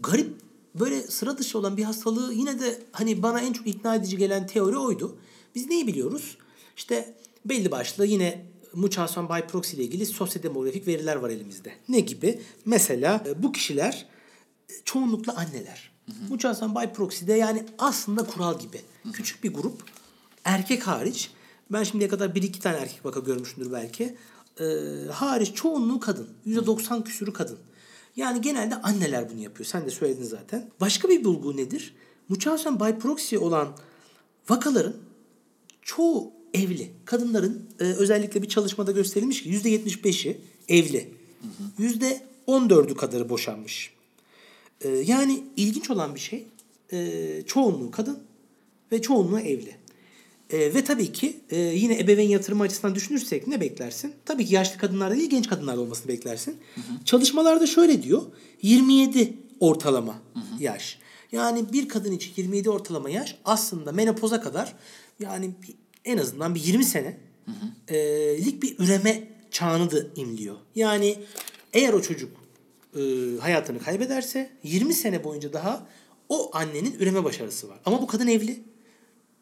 garip, 0.00 0.32
böyle 0.74 1.02
sıra 1.02 1.38
dışı 1.38 1.58
olan 1.58 1.76
bir 1.76 1.84
hastalığı 1.84 2.32
yine 2.32 2.60
de 2.60 2.82
hani 2.92 3.22
bana 3.22 3.40
en 3.40 3.52
çok 3.52 3.66
ikna 3.66 3.94
edici 3.94 4.16
gelen 4.16 4.46
teori 4.46 4.78
oydu. 4.78 5.18
Biz 5.54 5.66
neyi 5.66 5.86
biliyoruz? 5.86 6.38
İşte 6.76 7.14
belli 7.44 7.70
başlı 7.70 8.06
yine 8.06 8.46
Munchausen 8.74 9.28
by 9.28 9.40
proxy 9.48 9.76
ile 9.76 9.84
ilgili 9.84 10.06
sosyodemografik 10.06 10.86
veriler 10.86 11.16
var 11.16 11.30
elimizde. 11.30 11.72
Ne 11.88 12.00
gibi? 12.00 12.40
Mesela 12.64 13.24
e, 13.26 13.42
bu 13.42 13.52
kişiler 13.52 14.06
e, 14.70 14.72
çoğunlukla 14.84 15.36
anneler. 15.36 15.90
Munchausen 16.28 16.74
by 16.74 16.86
proxy'de 16.94 17.32
yani 17.32 17.64
aslında 17.78 18.26
kural 18.26 18.58
gibi. 18.58 18.80
Hı 19.02 19.08
hı. 19.08 19.12
Küçük 19.12 19.44
bir 19.44 19.54
grup 19.54 19.82
erkek 20.46 20.86
hariç 20.86 21.30
ben 21.70 21.82
şimdiye 21.82 22.10
kadar 22.10 22.34
bir 22.34 22.42
iki 22.42 22.60
tane 22.60 22.76
erkek 22.76 23.04
vaka 23.04 23.20
görmüşümdür 23.20 23.72
belki. 23.72 24.16
Ee, 24.60 24.64
hariç 25.10 25.54
çoğunluğu 25.54 26.00
kadın. 26.00 26.28
Yüzde 26.44 26.66
doksan 26.66 27.04
küsürü 27.04 27.32
kadın. 27.32 27.58
Yani 28.16 28.40
genelde 28.40 28.74
anneler 28.74 29.30
bunu 29.30 29.40
yapıyor. 29.40 29.66
Sen 29.66 29.86
de 29.86 29.90
söyledin 29.90 30.24
zaten. 30.24 30.70
Başka 30.80 31.08
bir 31.08 31.24
bulgu 31.24 31.56
nedir? 31.56 31.94
Munchausen 32.28 32.80
by 32.80 32.90
proxy 33.00 33.38
olan 33.38 33.68
vakaların 34.48 34.96
çoğu 35.82 36.32
evli. 36.54 36.90
Kadınların 37.04 37.70
e, 37.80 37.84
özellikle 37.84 38.42
bir 38.42 38.48
çalışmada 38.48 38.92
gösterilmiş 38.92 39.42
ki 39.42 39.48
yüzde 39.48 39.68
yetmiş 39.68 40.04
beşi 40.04 40.40
evli. 40.68 41.14
Yüzde 41.78 42.22
on 42.46 42.70
dördü 42.70 42.94
kadarı 42.94 43.28
boşanmış. 43.28 43.92
E, 44.80 44.88
yani 44.88 45.44
ilginç 45.56 45.90
olan 45.90 46.14
bir 46.14 46.20
şey 46.20 46.46
e, 46.92 47.42
çoğunluğu 47.46 47.90
kadın 47.90 48.18
ve 48.92 49.02
çoğunluğu 49.02 49.40
evli. 49.40 49.76
E, 50.50 50.74
ve 50.74 50.84
tabii 50.84 51.12
ki 51.12 51.40
e, 51.50 51.58
yine 51.58 51.98
ebeveyn 51.98 52.28
yatırımı 52.28 52.62
açısından 52.62 52.94
düşünürsek 52.94 53.46
ne 53.46 53.60
beklersin? 53.60 54.14
Tabii 54.24 54.46
ki 54.46 54.54
yaşlı 54.54 54.78
kadınlarda 54.78 55.16
değil 55.16 55.30
genç 55.30 55.48
kadınlarda 55.48 55.80
olmasını 55.80 56.08
beklersin. 56.08 56.56
Hı 56.74 56.80
hı. 56.80 57.04
Çalışmalarda 57.04 57.66
şöyle 57.66 58.02
diyor. 58.02 58.22
27 58.62 59.34
ortalama 59.60 60.14
hı 60.14 60.38
hı. 60.38 60.62
yaş. 60.62 60.98
Yani 61.32 61.72
bir 61.72 61.88
kadın 61.88 62.12
için 62.12 62.32
27 62.36 62.70
ortalama 62.70 63.10
yaş 63.10 63.38
aslında 63.44 63.92
menopoza 63.92 64.40
kadar 64.40 64.76
yani 65.20 65.50
en 66.04 66.18
azından 66.18 66.54
bir 66.54 66.64
20 66.64 66.84
sene 66.84 67.18
hı 67.44 67.50
hı. 67.50 67.94
E, 67.94 68.44
lik 68.44 68.62
bir 68.62 68.78
üreme 68.78 69.28
çağını 69.50 69.90
da 69.90 69.96
imliyor. 70.16 70.56
Yani 70.74 71.16
eğer 71.72 71.92
o 71.92 72.02
çocuk 72.02 72.30
e, 72.96 73.00
hayatını 73.40 73.78
kaybederse 73.78 74.50
20 74.62 74.94
sene 74.94 75.24
boyunca 75.24 75.52
daha 75.52 75.86
o 76.28 76.50
annenin 76.56 76.96
üreme 76.98 77.24
başarısı 77.24 77.68
var. 77.68 77.78
Ama 77.84 78.02
bu 78.02 78.06
kadın 78.06 78.26
evli. 78.26 78.62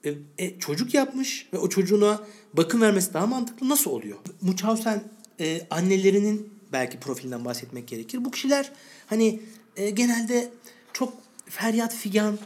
E, 0.04 0.14
e, 0.38 0.58
çocuk 0.58 0.94
yapmış 0.94 1.48
ve 1.52 1.58
o 1.58 1.68
çocuğuna 1.68 2.20
bakım 2.54 2.80
vermesi 2.80 3.14
daha 3.14 3.26
mantıklı. 3.26 3.68
Nasıl 3.68 3.90
oluyor? 3.90 4.18
Munchausen 4.40 5.02
e, 5.40 5.66
annelerinin 5.70 6.54
belki 6.72 7.00
profilinden 7.00 7.44
bahsetmek 7.44 7.88
gerekir. 7.88 8.24
Bu 8.24 8.30
kişiler 8.30 8.72
hani 9.06 9.40
e, 9.76 9.90
genelde 9.90 10.50
çok 10.92 11.12
feryat 11.46 11.94
figan, 11.94 12.38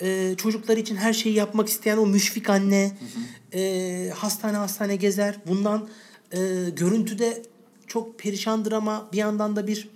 e, 0.00 0.34
çocukları 0.36 0.80
için 0.80 0.96
her 0.96 1.12
şeyi 1.12 1.34
yapmak 1.34 1.68
isteyen 1.68 1.96
o 1.96 2.06
müşfik 2.06 2.50
anne, 2.50 2.86
hı 2.86 3.18
hı. 3.18 3.58
E, 3.58 4.10
hastane 4.10 4.56
hastane 4.56 4.96
gezer. 4.96 5.36
Bundan 5.46 5.88
e, 6.32 6.38
görüntüde 6.76 7.42
çok 7.86 8.18
perişandır 8.18 8.72
ama 8.72 9.08
bir 9.12 9.18
yandan 9.18 9.56
da 9.56 9.66
bir 9.66 9.88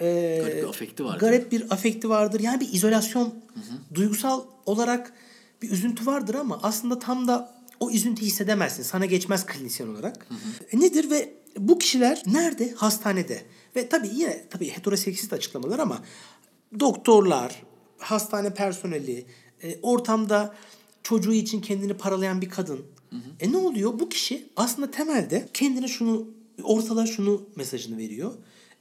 e, 0.00 0.38
garip 0.42 0.56
bir 0.62 0.68
afekti 0.68 1.04
vardır. 1.04 1.20
Garip 1.20 1.52
bir 1.52 1.70
afekti 1.70 2.08
vardır. 2.08 2.40
Yani 2.40 2.60
bir 2.60 2.72
izolasyon, 2.72 3.26
hı 3.26 3.60
hı. 3.60 3.94
duygusal 3.94 4.42
olarak 4.66 5.12
bir 5.62 5.70
üzüntü 5.70 6.06
vardır 6.06 6.34
ama 6.34 6.60
aslında 6.62 6.98
tam 6.98 7.28
da 7.28 7.58
o 7.80 7.90
üzüntü 7.90 8.22
hissedemezsin. 8.22 8.82
Sana 8.82 9.06
geçmez 9.06 9.46
klinisyen 9.46 9.88
olarak. 9.88 10.26
Hı 10.28 10.34
hı. 10.34 10.76
E, 10.76 10.80
nedir 10.80 11.10
ve 11.10 11.34
bu 11.58 11.78
kişiler 11.78 12.22
nerede? 12.26 12.72
Hastanede. 12.76 13.42
Ve 13.76 13.88
tabii 13.88 14.10
yine 14.14 14.48
tabii 14.50 14.70
heteroseksist 14.70 15.32
açıklamalar 15.32 15.78
ama 15.78 16.02
doktorlar, 16.80 17.62
hastane 17.98 18.54
personeli, 18.54 19.26
e, 19.62 19.78
ortamda 19.82 20.54
çocuğu 21.02 21.32
için 21.32 21.60
kendini 21.60 21.94
paralayan 21.94 22.40
bir 22.40 22.48
kadın. 22.48 22.86
Hı 23.10 23.16
hı. 23.16 23.20
E 23.40 23.52
ne 23.52 23.56
oluyor? 23.56 24.00
Bu 24.00 24.08
kişi 24.08 24.46
aslında 24.56 24.90
temelde 24.90 25.48
kendine 25.54 25.88
şunu 25.88 26.28
ortalığa 26.62 27.06
şunu 27.06 27.48
mesajını 27.56 27.98
veriyor. 27.98 28.34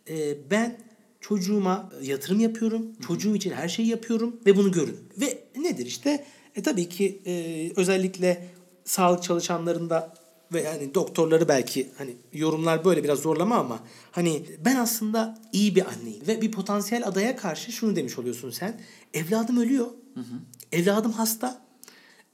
E, 0.10 0.38
ben 0.52 0.78
çocuğuma 1.22 1.92
yatırım 2.02 2.40
yapıyorum. 2.40 2.82
Hı 2.82 2.90
hı. 2.90 3.08
Çocuğum 3.08 3.36
için 3.36 3.52
her 3.52 3.70
şeyi 3.70 3.88
yapıyorum 3.88 4.40
ve 4.46 4.58
bunu 4.58 4.72
görün. 4.72 5.00
Ve 5.18 5.44
nedir 5.56 5.86
işte? 5.86 6.26
E 6.58 6.62
tabii 6.62 6.90
ki 6.90 7.22
e, 7.26 7.72
özellikle 7.76 8.48
sağlık 8.86 9.24
çalışanlarında 9.24 10.14
ve 10.54 10.62
yani 10.62 10.96
doktorları 10.96 11.48
belki 11.48 11.92
hani 11.98 12.16
yorumlar 12.34 12.86
böyle 12.86 13.04
biraz 13.04 13.20
zorlama 13.20 13.56
ama 13.56 13.80
hani 14.12 14.44
ben 14.66 14.76
aslında 14.76 15.40
iyi 15.54 15.76
bir 15.76 15.86
anneyim 15.86 16.28
ve 16.28 16.42
bir 16.42 16.52
potansiyel 16.52 17.08
adaya 17.08 17.36
karşı 17.36 17.72
şunu 17.72 17.96
demiş 17.96 18.20
oluyorsun 18.20 18.52
sen. 18.52 18.82
Evladım 19.14 19.58
ölüyor. 19.58 19.86
Hı 20.14 20.20
hı. 20.20 20.36
Evladım 20.72 21.12
hasta. 21.12 21.66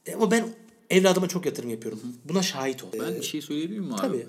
E, 0.06 0.14
ama 0.14 0.30
ben 0.30 0.48
evladıma 0.90 1.28
çok 1.28 1.46
yatırım 1.46 1.70
yapıyorum. 1.70 2.00
Hı 2.02 2.06
hı. 2.06 2.12
Buna 2.24 2.42
şahit 2.42 2.84
ol. 2.84 2.88
Ben 3.00 3.16
bir 3.16 3.22
şey 3.22 3.42
söyleyebilir 3.42 3.78
miyim 3.78 3.94
abi? 3.94 4.00
Tabii. 4.00 4.26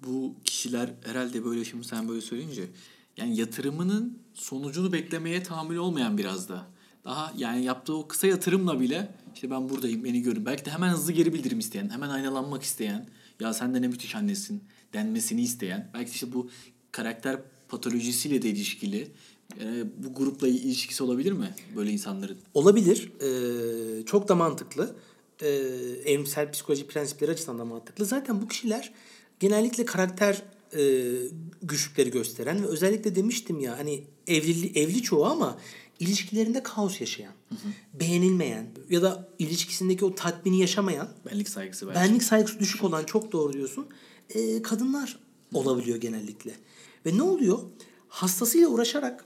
Bu 0.00 0.34
kişiler 0.44 0.90
herhalde 1.04 1.44
böyle 1.44 1.64
şimdi 1.64 1.86
sen 1.86 2.08
böyle 2.08 2.20
söyleyince 2.20 2.62
yani 3.16 3.36
yatırımının 3.36 4.18
sonucunu 4.34 4.92
beklemeye 4.92 5.42
tahammül 5.42 5.76
olmayan 5.76 6.18
biraz 6.18 6.48
da. 6.48 6.71
Daha 7.04 7.32
yani 7.36 7.64
yaptığı 7.64 7.96
o 7.96 8.08
kısa 8.08 8.26
yatırımla 8.26 8.80
bile 8.80 9.14
işte 9.34 9.50
ben 9.50 9.68
buradayım 9.68 10.04
beni 10.04 10.22
görün. 10.22 10.46
Belki 10.46 10.64
de 10.64 10.70
hemen 10.70 10.88
hızlı 10.88 11.12
geri 11.12 11.32
bildirim 11.32 11.58
isteyen, 11.58 11.90
hemen 11.90 12.08
aynalanmak 12.08 12.62
isteyen, 12.62 13.08
ya 13.40 13.54
sen 13.54 13.74
de 13.74 13.82
ne 13.82 13.88
müthiş 13.88 14.14
annesin 14.14 14.64
denmesini 14.92 15.42
isteyen. 15.42 15.90
Belki 15.94 16.10
de 16.10 16.14
işte 16.14 16.32
bu 16.32 16.50
karakter 16.92 17.40
patolojisiyle 17.68 18.42
de 18.42 18.48
ilişkili 18.48 19.08
e, 19.60 19.84
bu 19.98 20.14
grupla 20.14 20.48
ilişkisi 20.48 21.02
olabilir 21.02 21.32
mi 21.32 21.54
böyle 21.76 21.90
insanların? 21.90 22.38
Olabilir. 22.54 23.12
Ee, 23.20 24.06
çok 24.06 24.28
da 24.28 24.34
mantıklı. 24.34 24.96
Ee, 25.42 25.48
evrimsel 26.04 26.52
psikoloji 26.52 26.86
prensipleri 26.86 27.30
açısından 27.30 27.58
da 27.58 27.64
mantıklı. 27.64 28.04
Zaten 28.04 28.42
bu 28.42 28.48
kişiler 28.48 28.92
genellikle 29.40 29.84
karakter 29.84 30.42
e, 30.76 31.12
güçlükleri 31.62 32.10
gösteren 32.10 32.62
ve 32.62 32.66
özellikle 32.66 33.14
demiştim 33.14 33.60
ya 33.60 33.78
hani 33.78 34.04
evli, 34.26 34.78
evli 34.78 35.02
çoğu 35.02 35.24
ama 35.24 35.58
ilişkilerinde 36.02 36.62
kaos 36.62 37.00
yaşayan, 37.00 37.32
beğenilmeyen 37.94 38.66
ya 38.90 39.02
da 39.02 39.28
ilişkisindeki 39.38 40.04
o 40.04 40.14
tatmini 40.14 40.60
yaşamayan, 40.60 41.08
Benlik 41.30 41.48
saygısı 41.48 41.86
belki. 41.88 42.00
benlik 42.00 42.22
saygısı 42.22 42.58
düşük 42.60 42.84
olan 42.84 43.04
çok 43.04 43.32
doğru 43.32 43.52
diyorsun. 43.52 43.86
e, 44.34 44.62
kadınlar 44.62 45.18
olabiliyor 45.54 45.96
genellikle. 45.98 46.54
Ve 47.06 47.16
ne 47.16 47.22
oluyor? 47.22 47.58
Hastasıyla 48.08 48.68
uğraşarak 48.68 49.24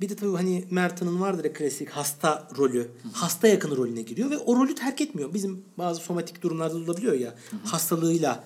bir 0.00 0.08
de 0.08 0.16
tabii 0.16 0.36
hani 0.36 0.64
Mert'in 0.70 1.20
vardır 1.20 1.44
ya 1.44 1.52
klasik 1.52 1.88
hasta 1.90 2.48
rolü. 2.58 2.90
Hasta 3.12 3.48
yakın 3.48 3.76
rolüne 3.76 4.02
giriyor 4.02 4.30
ve 4.30 4.38
o 4.38 4.56
rolü 4.56 4.74
terk 4.74 5.00
etmiyor. 5.00 5.34
Bizim 5.34 5.64
bazı 5.78 6.00
somatik 6.00 6.42
durumlarda 6.42 6.74
da 6.74 6.78
olabiliyor 6.78 7.12
ya. 7.12 7.34
Hastalığıyla 7.64 8.44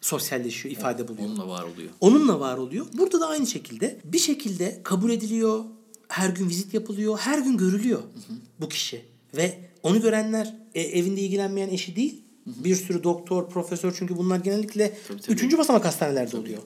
sosyalleşiyor, 0.00 0.72
ifade 0.76 1.08
buluyor. 1.08 1.28
Onunla 1.28 1.48
var 1.48 1.62
oluyor. 1.62 1.90
Onunla 2.00 2.40
var 2.40 2.56
oluyor. 2.58 2.86
Burada 2.92 3.20
da 3.20 3.26
aynı 3.28 3.46
şekilde 3.46 4.00
bir 4.04 4.18
şekilde 4.18 4.80
kabul 4.84 5.10
ediliyor. 5.10 5.64
Her 6.08 6.28
gün 6.30 6.48
vizit 6.48 6.74
yapılıyor. 6.74 7.18
Her 7.18 7.38
gün 7.38 7.56
görülüyor 7.56 8.02
bu 8.60 8.68
kişi. 8.68 9.04
Ve 9.36 9.58
onu 9.82 10.00
görenler 10.00 10.54
e, 10.74 10.80
evinde 10.82 11.20
ilgilenmeyen 11.20 11.68
eşi 11.68 11.96
değil. 11.96 12.20
Bir 12.46 12.76
sürü 12.76 13.02
doktor, 13.04 13.48
profesör 13.48 13.94
çünkü 13.98 14.16
bunlar 14.16 14.38
genellikle 14.38 14.92
Tabii, 15.08 15.20
tabii. 15.20 15.32
üçüncü 15.32 15.58
basamak 15.58 15.84
hastanelerde 15.84 16.36
oluyor. 16.36 16.62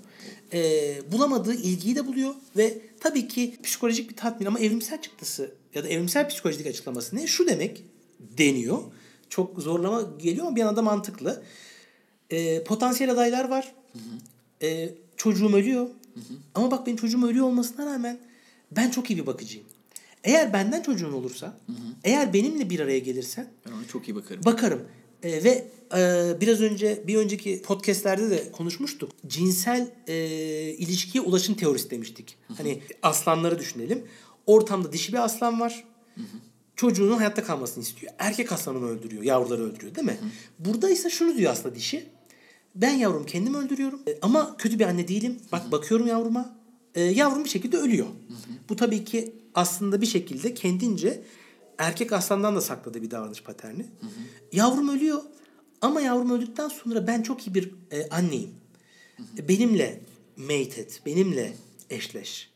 E, 0.53 1.13
bulamadığı 1.13 1.55
ilgiyi 1.55 1.97
de 1.97 2.07
buluyor 2.07 2.35
ve 2.57 2.79
tabii 3.01 3.29
ki 3.29 3.57
psikolojik 3.63 4.11
bir 4.11 4.17
tatmin 4.17 4.47
ama 4.47 4.61
evrimsel 4.61 5.03
çıktısı 5.03 5.55
ya 5.75 5.85
da 5.85 5.89
evrimsel 5.89 6.29
psikolojik 6.29 6.67
açıklaması 6.67 7.17
ne? 7.17 7.27
Şu 7.27 7.47
demek 7.47 7.85
deniyor. 8.39 8.79
Çok 9.29 9.63
zorlama 9.63 10.03
geliyor 10.19 10.47
ama 10.47 10.57
bir 10.57 10.61
yandan 10.61 10.77
da 10.77 10.83
mantıklı. 10.83 11.43
E, 12.31 12.65
potansiyel 12.65 13.13
adaylar 13.13 13.49
var. 13.49 13.75
E, 14.63 14.91
çocuğum 15.17 15.53
ölüyor. 15.57 15.87
Ama 16.55 16.71
bak 16.71 16.87
benim 16.87 16.97
çocuğum 16.97 17.27
ölüyor 17.27 17.47
olmasına 17.47 17.87
rağmen 17.87 18.19
ben 18.71 18.91
çok 18.91 19.11
iyi 19.11 19.19
bir 19.19 19.27
bakıcıyım. 19.27 19.67
Eğer 20.25 20.53
benden 20.53 20.83
çocuğun 20.83 21.13
olursa, 21.13 21.59
eğer 22.05 22.33
benimle 22.33 22.71
bir 22.71 22.81
araya 22.81 22.99
gelirsen 22.99 23.49
Ben 23.67 23.73
ona 23.73 23.87
çok 23.93 24.09
iyi 24.09 24.15
bakarım. 24.15 24.45
bakarım. 24.45 24.83
E, 25.23 25.45
ve 25.45 25.69
e, 25.97 26.33
biraz 26.41 26.61
önce 26.61 27.03
bir 27.07 27.17
önceki 27.17 27.63
podcastlerde 27.63 28.31
de 28.31 28.53
konuşmuştuk. 28.53 29.11
Cinsel 29.27 29.91
e, 30.07 30.17
ilişkiye 30.79 31.23
ulaşım 31.25 31.55
teorisi 31.55 31.91
demiştik. 31.91 32.37
Hani 32.57 32.81
aslanları 33.03 33.59
düşünelim. 33.59 34.05
Ortamda 34.47 34.93
dişi 34.93 35.13
bir 35.13 35.25
aslan 35.25 35.61
var. 35.61 35.85
Çocuğunun 36.77 37.17
hayatta 37.17 37.45
kalmasını 37.45 37.85
istiyor. 37.85 38.13
Erkek 38.19 38.53
aslanını 38.53 38.89
öldürüyor. 38.89 39.23
Yavruları 39.23 39.63
öldürüyor 39.63 39.95
değil 39.95 40.07
mi? 40.07 40.19
Burada 40.59 40.91
ise 40.91 41.11
şunu 41.11 41.37
diyor 41.37 41.53
aslında 41.53 41.75
dişi. 41.75 42.07
Ben 42.75 42.93
yavrum 42.95 43.27
kendim 43.27 43.55
öldürüyorum. 43.55 44.01
E, 44.09 44.19
ama 44.23 44.57
kötü 44.57 44.79
bir 44.79 44.85
anne 44.85 45.09
değilim. 45.09 45.39
Bak 45.53 45.73
bakıyorum 45.73 46.07
yavruma. 46.07 46.58
E, 46.95 47.01
yavrum 47.01 47.45
bir 47.45 47.49
şekilde 47.49 47.77
ölüyor. 47.77 48.07
Bu 48.69 48.77
tabii 48.77 49.05
ki 49.05 49.35
aslında 49.55 50.01
bir 50.01 50.07
şekilde 50.07 50.55
kendince 50.55 51.23
erkek 51.79 52.13
aslandan 52.13 52.57
da 52.57 52.61
sakladığı 52.61 53.03
bir 53.03 53.11
davranış 53.11 53.43
paterni. 53.43 53.87
Yavrum 54.53 54.89
ölüyor. 54.89 55.23
Ama 55.81 56.01
yavrum 56.01 56.31
öldükten 56.31 56.69
sonra 56.69 57.07
ben 57.07 57.23
çok 57.23 57.47
iyi 57.47 57.55
bir 57.55 57.75
e, 57.91 58.09
anneyim. 58.09 58.51
E, 59.39 59.49
Benimle 59.49 60.01
mate 60.37 60.81
et. 60.81 61.03
Benimle 61.07 61.57
eşleş. 61.91 62.51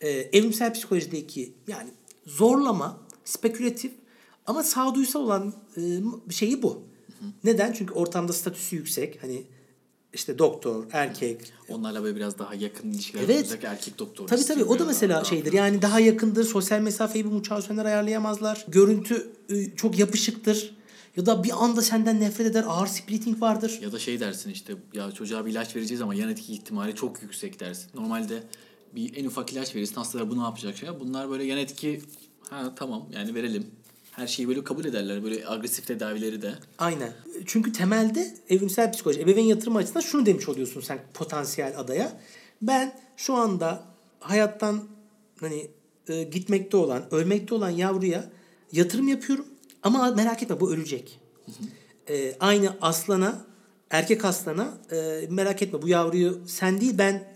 E, 0.00 0.08
evrimsel 0.08 0.72
psikolojideki 0.74 1.52
yani 1.68 1.90
zorlama, 2.26 3.00
spekülatif 3.24 3.92
ama 4.46 4.62
sağduyusal 4.62 5.20
olan 5.20 5.54
e, 5.76 6.32
şeyi 6.32 6.62
bu. 6.62 6.82
Neden? 7.44 7.72
Çünkü 7.72 7.94
ortamda 7.94 8.32
statüsü 8.32 8.76
yüksek. 8.76 9.22
Hani 9.22 9.42
işte 10.14 10.38
doktor, 10.38 10.84
erkek, 10.92 11.52
Onlarla 11.68 12.02
böyle 12.02 12.16
biraz 12.16 12.38
daha 12.38 12.54
yakın 12.54 12.90
ilişkiler 12.90 13.22
Evet. 13.22 13.58
erkek 13.64 13.98
doktor. 13.98 14.26
Tabii 14.26 14.44
tabii 14.44 14.64
o 14.64 14.78
da 14.78 14.84
mesela 14.84 15.24
şeydir. 15.24 15.52
Yani 15.52 15.82
daha 15.82 16.00
yakındır. 16.00 16.44
Sosyal 16.44 16.80
mesafeyi 16.80 17.24
bu 17.24 17.30
mutasyonlar 17.30 17.84
ayarlayamazlar. 17.84 18.64
Görüntü 18.68 19.32
e, 19.48 19.76
çok 19.76 19.98
yapışıktır. 19.98 20.76
Ya 21.16 21.26
da 21.26 21.44
bir 21.44 21.64
anda 21.64 21.82
senden 21.82 22.20
nefret 22.20 22.46
eder. 22.46 22.64
Ağır 22.68 22.86
splitting 22.86 23.42
vardır. 23.42 23.78
Ya 23.82 23.92
da 23.92 23.98
şey 23.98 24.20
dersin 24.20 24.50
işte 24.50 24.74
ya 24.92 25.12
çocuğa 25.12 25.46
bir 25.46 25.50
ilaç 25.50 25.76
vereceğiz 25.76 26.02
ama 26.02 26.14
yan 26.14 26.30
etki 26.30 26.52
ihtimali 26.52 26.94
çok 26.94 27.22
yüksek 27.22 27.60
dersin. 27.60 27.90
Normalde 27.94 28.42
bir 28.94 29.16
en 29.16 29.24
ufak 29.24 29.52
ilaç 29.52 29.74
verirsin 29.74 29.94
hastalar 29.94 30.30
bu 30.30 30.38
ne 30.38 30.42
yapacak 30.42 30.76
şey. 30.76 30.88
Bunlar 31.00 31.30
böyle 31.30 31.44
yan 31.44 31.58
etki 31.58 32.02
ha 32.50 32.72
tamam 32.76 33.08
yani 33.12 33.34
verelim. 33.34 33.66
Her 34.12 34.26
şeyi 34.26 34.48
böyle 34.48 34.64
kabul 34.64 34.84
ederler. 34.84 35.24
Böyle 35.24 35.48
agresif 35.48 35.86
tedavileri 35.86 36.42
de. 36.42 36.54
Aynen. 36.78 37.12
Çünkü 37.46 37.72
temelde 37.72 38.34
evrimsel 38.48 38.92
psikoloji, 38.92 39.20
ebeveyn 39.20 39.44
yatırım 39.44 39.76
açısından 39.76 40.00
şunu 40.00 40.26
demiş 40.26 40.48
oluyorsun 40.48 40.80
sen 40.80 40.98
potansiyel 41.14 41.78
adaya. 41.78 42.20
Ben 42.62 42.94
şu 43.16 43.34
anda 43.34 43.84
hayattan 44.20 44.84
hani 45.40 45.70
e, 46.08 46.22
gitmekte 46.22 46.76
olan, 46.76 47.14
ölmekte 47.14 47.54
olan 47.54 47.70
yavruya 47.70 48.30
yatırım 48.72 49.08
yapıyorum. 49.08 49.46
Ama 49.82 50.10
merak 50.10 50.42
etme 50.42 50.60
bu 50.60 50.72
ölecek. 50.72 51.20
E, 52.08 52.36
aynı 52.40 52.76
aslana, 52.80 53.44
erkek 53.90 54.24
aslana 54.24 54.78
e, 54.92 55.26
merak 55.30 55.62
etme 55.62 55.82
bu 55.82 55.88
yavruyu 55.88 56.42
sen 56.46 56.80
değil 56.80 56.98
ben 56.98 57.28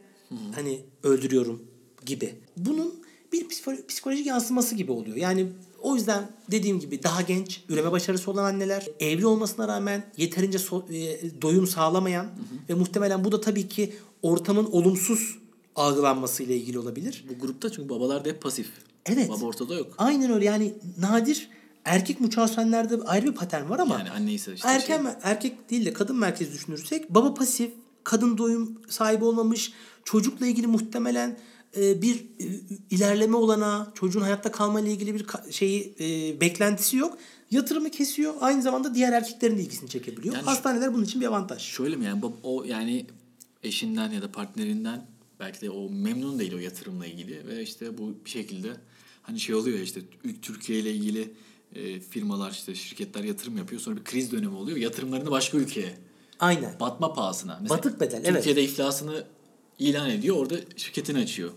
hani 0.54 0.80
öldürüyorum 1.02 1.62
gibi. 2.06 2.35
Bunun 2.56 2.95
bir 3.33 3.49
psiko- 3.49 3.87
psikolojik 3.87 4.26
yansıması 4.26 4.75
gibi 4.75 4.92
oluyor. 4.92 5.16
Yani 5.16 5.47
o 5.83 5.95
yüzden 5.97 6.30
dediğim 6.50 6.80
gibi 6.80 7.02
daha 7.02 7.23
genç, 7.23 7.64
üreme 7.68 7.92
başarısı 7.92 8.30
olan 8.30 8.45
anneler, 8.45 8.87
evli 9.00 9.26
olmasına 9.26 9.68
rağmen 9.68 10.04
yeterince 10.16 10.59
so- 10.59 10.95
e, 10.95 11.42
doyum 11.42 11.66
sağlamayan 11.66 12.26
ve 12.68 12.75
muhtemelen 12.75 13.25
bu 13.25 13.33
da 13.33 13.40
tabii 13.40 13.68
ki 13.68 13.92
ortamın 14.23 14.64
olumsuz 14.73 15.38
algılanması 15.76 16.42
ile 16.42 16.56
ilgili 16.56 16.78
olabilir. 16.78 17.25
Bu 17.30 17.47
grupta 17.47 17.73
çünkü 17.73 17.88
babalar 17.88 18.25
da 18.25 18.28
hep 18.28 18.42
pasif. 18.42 18.68
Evet. 19.06 19.28
Baba 19.30 19.45
ortada 19.45 19.75
yok. 19.75 19.95
Aynen 19.99 20.33
öyle 20.33 20.45
yani 20.45 20.75
nadir 20.99 21.49
erkek 21.85 22.21
mutasyonlarda 22.21 23.06
ayrı 23.06 23.26
bir 23.26 23.33
patern 23.35 23.68
var 23.68 23.78
ama 23.78 23.99
Yani 23.99 24.11
anne 24.11 24.33
ise 24.33 24.54
işte 24.54 24.68
erken 24.68 25.02
şey. 25.02 25.12
erkek 25.23 25.71
değil 25.71 25.87
de 25.87 25.92
kadın 25.92 26.16
merkezi 26.16 26.52
düşünürsek 26.52 27.14
baba 27.14 27.35
pasif, 27.35 27.71
kadın 28.04 28.38
doyum 28.38 28.78
sahibi 28.88 29.25
olmamış, 29.25 29.73
çocukla 30.04 30.47
ilgili 30.47 30.66
muhtemelen 30.66 31.38
bir 31.76 32.14
e, 32.16 32.45
ilerleme 32.90 33.37
olana, 33.37 33.92
çocuğun 33.95 34.21
hayatta 34.21 34.52
kalma 34.52 34.80
ile 34.80 34.92
ilgili 34.92 35.14
bir 35.14 35.26
şeyi 35.50 35.95
e, 36.00 36.40
beklentisi 36.40 36.97
yok. 36.97 37.18
Yatırımı 37.50 37.90
kesiyor. 37.90 38.35
Aynı 38.40 38.62
zamanda 38.62 38.95
diğer 38.95 39.12
erkeklerin 39.12 39.59
de 39.59 39.62
ilgisini 39.62 39.88
çekebiliyor. 39.88 40.35
Yani 40.35 40.45
Hastaneler 40.45 40.95
bunun 40.95 41.04
için 41.04 41.21
bir 41.21 41.26
avantaj. 41.26 41.62
Şöyle 41.62 41.97
mi 41.97 42.04
yani 42.04 42.23
o 42.42 42.64
yani 42.64 43.06
eşinden 43.62 44.11
ya 44.11 44.23
da 44.23 44.33
partnerinden 44.33 45.06
belki 45.40 45.61
de 45.61 45.71
o 45.71 45.90
memnun 45.90 46.38
değil 46.38 46.54
o 46.54 46.59
yatırımla 46.59 47.06
ilgili 47.06 47.47
ve 47.47 47.62
işte 47.62 47.99
bu 47.99 48.14
bir 48.25 48.30
şekilde 48.30 48.68
hani 49.23 49.40
şey 49.40 49.54
oluyor 49.54 49.78
ya 49.78 49.85
işte 49.85 50.00
Türkiye 50.42 50.78
ile 50.78 50.92
ilgili 50.92 51.35
e, 51.75 52.00
firmalar 52.00 52.50
işte 52.50 52.75
şirketler 52.75 53.25
yatırım 53.25 53.56
yapıyor 53.56 53.80
sonra 53.80 53.97
bir 53.97 54.04
kriz 54.04 54.33
dönemi 54.33 54.56
oluyor 54.56 54.78
yatırımlarını 54.78 55.30
başka 55.30 55.59
ülkeye 55.59 55.95
Aynen. 56.40 56.80
batma 56.80 57.12
pahasına. 57.12 57.61
Batık 57.68 58.00
bedel, 58.00 58.21
evet. 58.25 58.35
Türkiye'de 58.35 58.62
iflasını 58.62 59.25
ilan 59.78 60.11
ediyor 60.11 60.37
orada 60.37 60.54
şirketini 60.76 61.18
açıyor. 61.18 61.50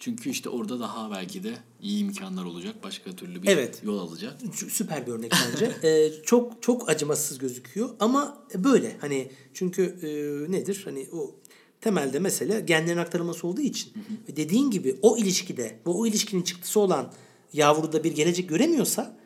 Çünkü 0.00 0.30
işte 0.30 0.48
orada 0.48 0.80
daha 0.80 1.10
belki 1.10 1.42
de 1.42 1.54
iyi 1.82 2.02
imkanlar 2.04 2.44
olacak. 2.44 2.74
Başka 2.82 3.16
türlü 3.16 3.42
bir 3.42 3.48
Evet. 3.48 3.80
yol 3.84 3.98
alacak. 3.98 4.42
Sü- 4.42 4.70
süper 4.70 5.06
bir 5.06 5.12
örnek 5.12 5.32
bence. 5.52 5.72
Ee, 5.88 6.10
çok 6.24 6.62
çok 6.62 6.88
acımasız 6.88 7.38
gözüküyor 7.38 7.90
ama 8.00 8.38
böyle 8.54 8.96
hani 9.00 9.30
çünkü 9.54 9.82
e, 9.82 10.08
nedir 10.52 10.82
hani 10.84 11.06
o 11.12 11.34
temelde 11.80 12.18
mesele 12.18 12.60
genlerin 12.60 12.98
aktarılması 12.98 13.46
olduğu 13.46 13.60
için 13.60 13.92
ve 14.28 14.36
dediğin 14.36 14.70
gibi 14.70 14.96
o 15.02 15.16
ilişkide 15.18 15.62
ve 15.86 15.90
o 15.90 16.06
ilişkinin 16.06 16.42
çıktısı 16.42 16.80
olan 16.80 17.12
yavruda 17.52 18.04
bir 18.04 18.12
gelecek 18.12 18.48
göremiyorsa 18.48 19.18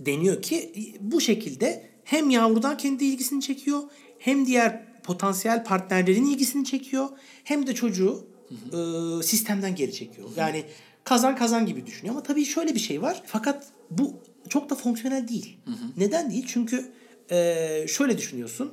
deniyor 0.00 0.42
ki 0.42 0.56
e, 0.56 0.80
bu 1.12 1.20
şekilde 1.20 1.88
hem 2.04 2.30
yavrudan 2.30 2.76
kendi 2.76 3.04
ilgisini 3.04 3.42
çekiyor 3.42 3.82
hem 4.18 4.46
diğer 4.46 4.88
potansiyel 5.08 5.64
partnerlerin 5.64 6.26
ilgisini 6.26 6.64
çekiyor 6.64 7.08
hem 7.44 7.66
de 7.66 7.74
çocuğu 7.74 8.26
e, 8.50 8.78
sistemden 9.22 9.74
geri 9.74 9.92
çekiyor. 9.92 10.28
Yani 10.36 10.64
kazan 11.04 11.36
kazan 11.36 11.66
gibi 11.66 11.86
düşünüyor 11.86 12.14
ama 12.14 12.22
tabii 12.22 12.44
şöyle 12.44 12.74
bir 12.74 12.80
şey 12.80 13.02
var. 13.02 13.22
Fakat 13.26 13.66
bu 13.90 14.12
çok 14.48 14.70
da 14.70 14.74
fonksiyonel 14.74 15.28
değil. 15.28 15.58
Neden 15.96 16.30
değil? 16.30 16.44
Çünkü 16.48 16.92
e, 17.30 17.36
şöyle 17.88 18.18
düşünüyorsun 18.18 18.72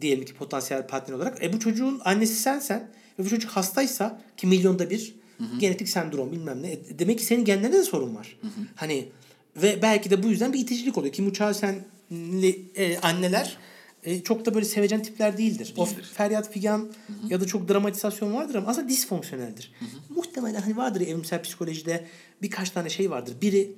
diyelim 0.00 0.24
ki 0.24 0.34
potansiyel 0.34 0.86
partner 0.86 1.14
olarak. 1.14 1.44
E 1.44 1.52
bu 1.52 1.60
çocuğun 1.60 2.00
annesi 2.04 2.34
sensen 2.34 2.90
ve 3.18 3.24
bu 3.24 3.28
çocuk 3.28 3.50
hastaysa 3.50 4.20
ki 4.36 4.46
milyonda 4.46 4.90
bir 4.90 5.14
genetik 5.58 5.88
sendrom 5.88 6.32
bilmem 6.32 6.62
ne. 6.62 6.72
e, 6.72 6.98
demek 6.98 7.18
ki 7.18 7.24
senin 7.24 7.44
genlerinde 7.44 7.76
de 7.78 7.82
sorun 7.82 8.14
var. 8.14 8.38
Hani 8.74 9.08
Ve 9.56 9.82
belki 9.82 10.10
de 10.10 10.22
bu 10.22 10.28
yüzden 10.28 10.52
bir 10.52 10.58
iticilik 10.58 10.98
oluyor. 10.98 11.12
Ki 11.14 11.22
Munchausen'li 11.22 12.62
e, 12.74 12.98
anneler 12.98 13.58
e, 14.06 14.22
çok 14.22 14.46
da 14.46 14.54
böyle 14.54 14.64
sevecen 14.64 15.02
tipler 15.02 15.38
değildir. 15.38 15.74
O 15.76 15.86
Değildir. 15.86 16.10
feryat 16.14 16.52
figan 16.52 16.88
ya 17.28 17.40
da 17.40 17.46
çok 17.46 17.68
dramatizasyon 17.68 18.34
vardır 18.34 18.54
ama 18.54 18.68
aslında 18.68 18.88
disfonksiyoneldir. 18.88 19.72
Muhtemelen 20.08 20.60
hani 20.60 20.76
vardır 20.76 21.00
evrimsel 21.00 21.42
psikolojide 21.42 22.04
birkaç 22.42 22.70
tane 22.70 22.90
şey 22.90 23.10
vardır. 23.10 23.34
Biri 23.42 23.72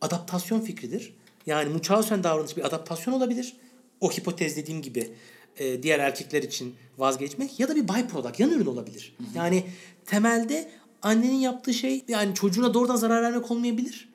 adaptasyon 0.00 0.60
fikridir. 0.60 1.14
Yani 1.46 1.68
Munchausen 1.68 2.24
davranışı 2.24 2.56
bir 2.56 2.64
adaptasyon 2.64 3.14
olabilir. 3.14 3.56
O 4.00 4.10
hipotez 4.10 4.56
dediğim 4.56 4.82
gibi 4.82 5.10
e, 5.56 5.82
diğer 5.82 5.98
erkekler 5.98 6.42
için 6.42 6.74
vazgeçmek 6.98 7.60
ya 7.60 7.68
da 7.68 7.76
bir 7.76 7.88
byproduct, 7.88 8.40
yan 8.40 8.50
ürün 8.50 8.66
olabilir. 8.66 9.16
Yani 9.34 9.64
temelde 10.06 10.70
annenin 11.02 11.36
yaptığı 11.36 11.74
şey 11.74 12.04
yani 12.08 12.34
çocuğuna 12.34 12.74
doğrudan 12.74 12.96
zarar 12.96 13.22
vermek 13.22 13.50
olmayabilir. 13.50 14.08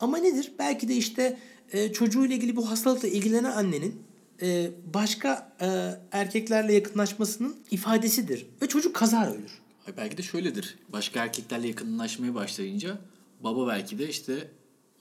Ama 0.00 0.18
nedir? 0.18 0.52
Belki 0.58 0.88
de 0.88 0.94
işte 0.96 1.38
e, 1.72 1.92
çocuğuyla 1.92 2.36
ilgili 2.36 2.56
bu 2.56 2.70
hastalıkla 2.70 3.08
ilgilenen 3.08 3.50
annenin 3.50 4.09
e, 4.42 4.70
başka 4.94 5.56
e, 5.60 5.94
erkeklerle 6.12 6.74
yakınlaşmasının 6.74 7.56
ifadesidir. 7.70 8.46
Ve 8.62 8.68
çocuk 8.68 8.96
kazara 8.96 9.32
ölür. 9.32 9.60
Belki 9.96 10.16
de 10.16 10.22
şöyledir. 10.22 10.78
Başka 10.88 11.24
erkeklerle 11.24 11.68
yakınlaşmaya 11.68 12.34
başlayınca 12.34 12.98
baba 13.40 13.68
belki 13.68 13.98
de 13.98 14.08
işte 14.08 14.50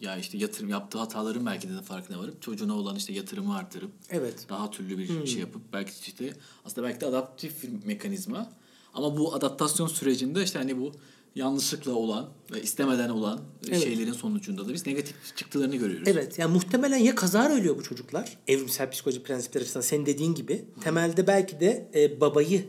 ya 0.02 0.18
işte 0.18 0.38
yatırım 0.38 0.70
yaptığı 0.70 0.98
hataların 0.98 1.46
belki 1.46 1.70
de 1.70 1.82
farkına 1.82 2.20
varıp 2.20 2.42
çocuğuna 2.42 2.74
olan 2.74 2.96
işte 2.96 3.14
yatırımı 3.14 3.56
artırıp 3.58 3.92
Evet. 4.10 4.46
daha 4.50 4.72
türlü 4.72 4.98
bir 4.98 5.28
şey 5.28 5.40
yapıp 5.40 5.62
belki 5.74 5.92
işte 6.08 6.34
aslında 6.66 6.88
belki 6.88 7.02
de 7.02 7.06
adaptif 7.06 7.64
bir 7.64 7.86
mekanizma 7.86 8.50
ama 8.94 9.18
bu 9.18 9.34
adaptasyon 9.36 9.88
sürecinde 9.88 10.44
işte 10.44 10.60
hani 10.60 10.78
bu 10.78 10.92
yanlışlıkla 11.36 11.92
olan 11.92 12.30
ve 12.52 12.62
istemeden 12.62 13.10
olan 13.10 13.42
Evet. 13.70 13.84
şeylerin 13.84 14.14
sonucunda 14.14 14.68
da 14.68 14.74
biz 14.74 14.88
negatif 14.88 15.36
çıktılarını 15.36 15.76
görüyoruz. 15.76 16.08
Evet 16.08 16.40
yani 16.40 16.54
muhtemelen 16.54 16.98
ya 16.98 17.16
kazara 17.16 17.54
ölüyor 17.54 17.78
bu 17.78 17.84
çocuklar 17.84 18.38
evrimsel 18.48 18.92
psikoloji 18.92 19.24
prensipleri 19.24 19.62
açısından 19.64 19.82
senin 19.84 20.06
dediğin 20.06 20.36
gibi. 20.36 20.66
Temelde 20.82 21.28
belki 21.28 21.60
de 21.60 21.90
e, 21.96 22.22
babayı 22.22 22.66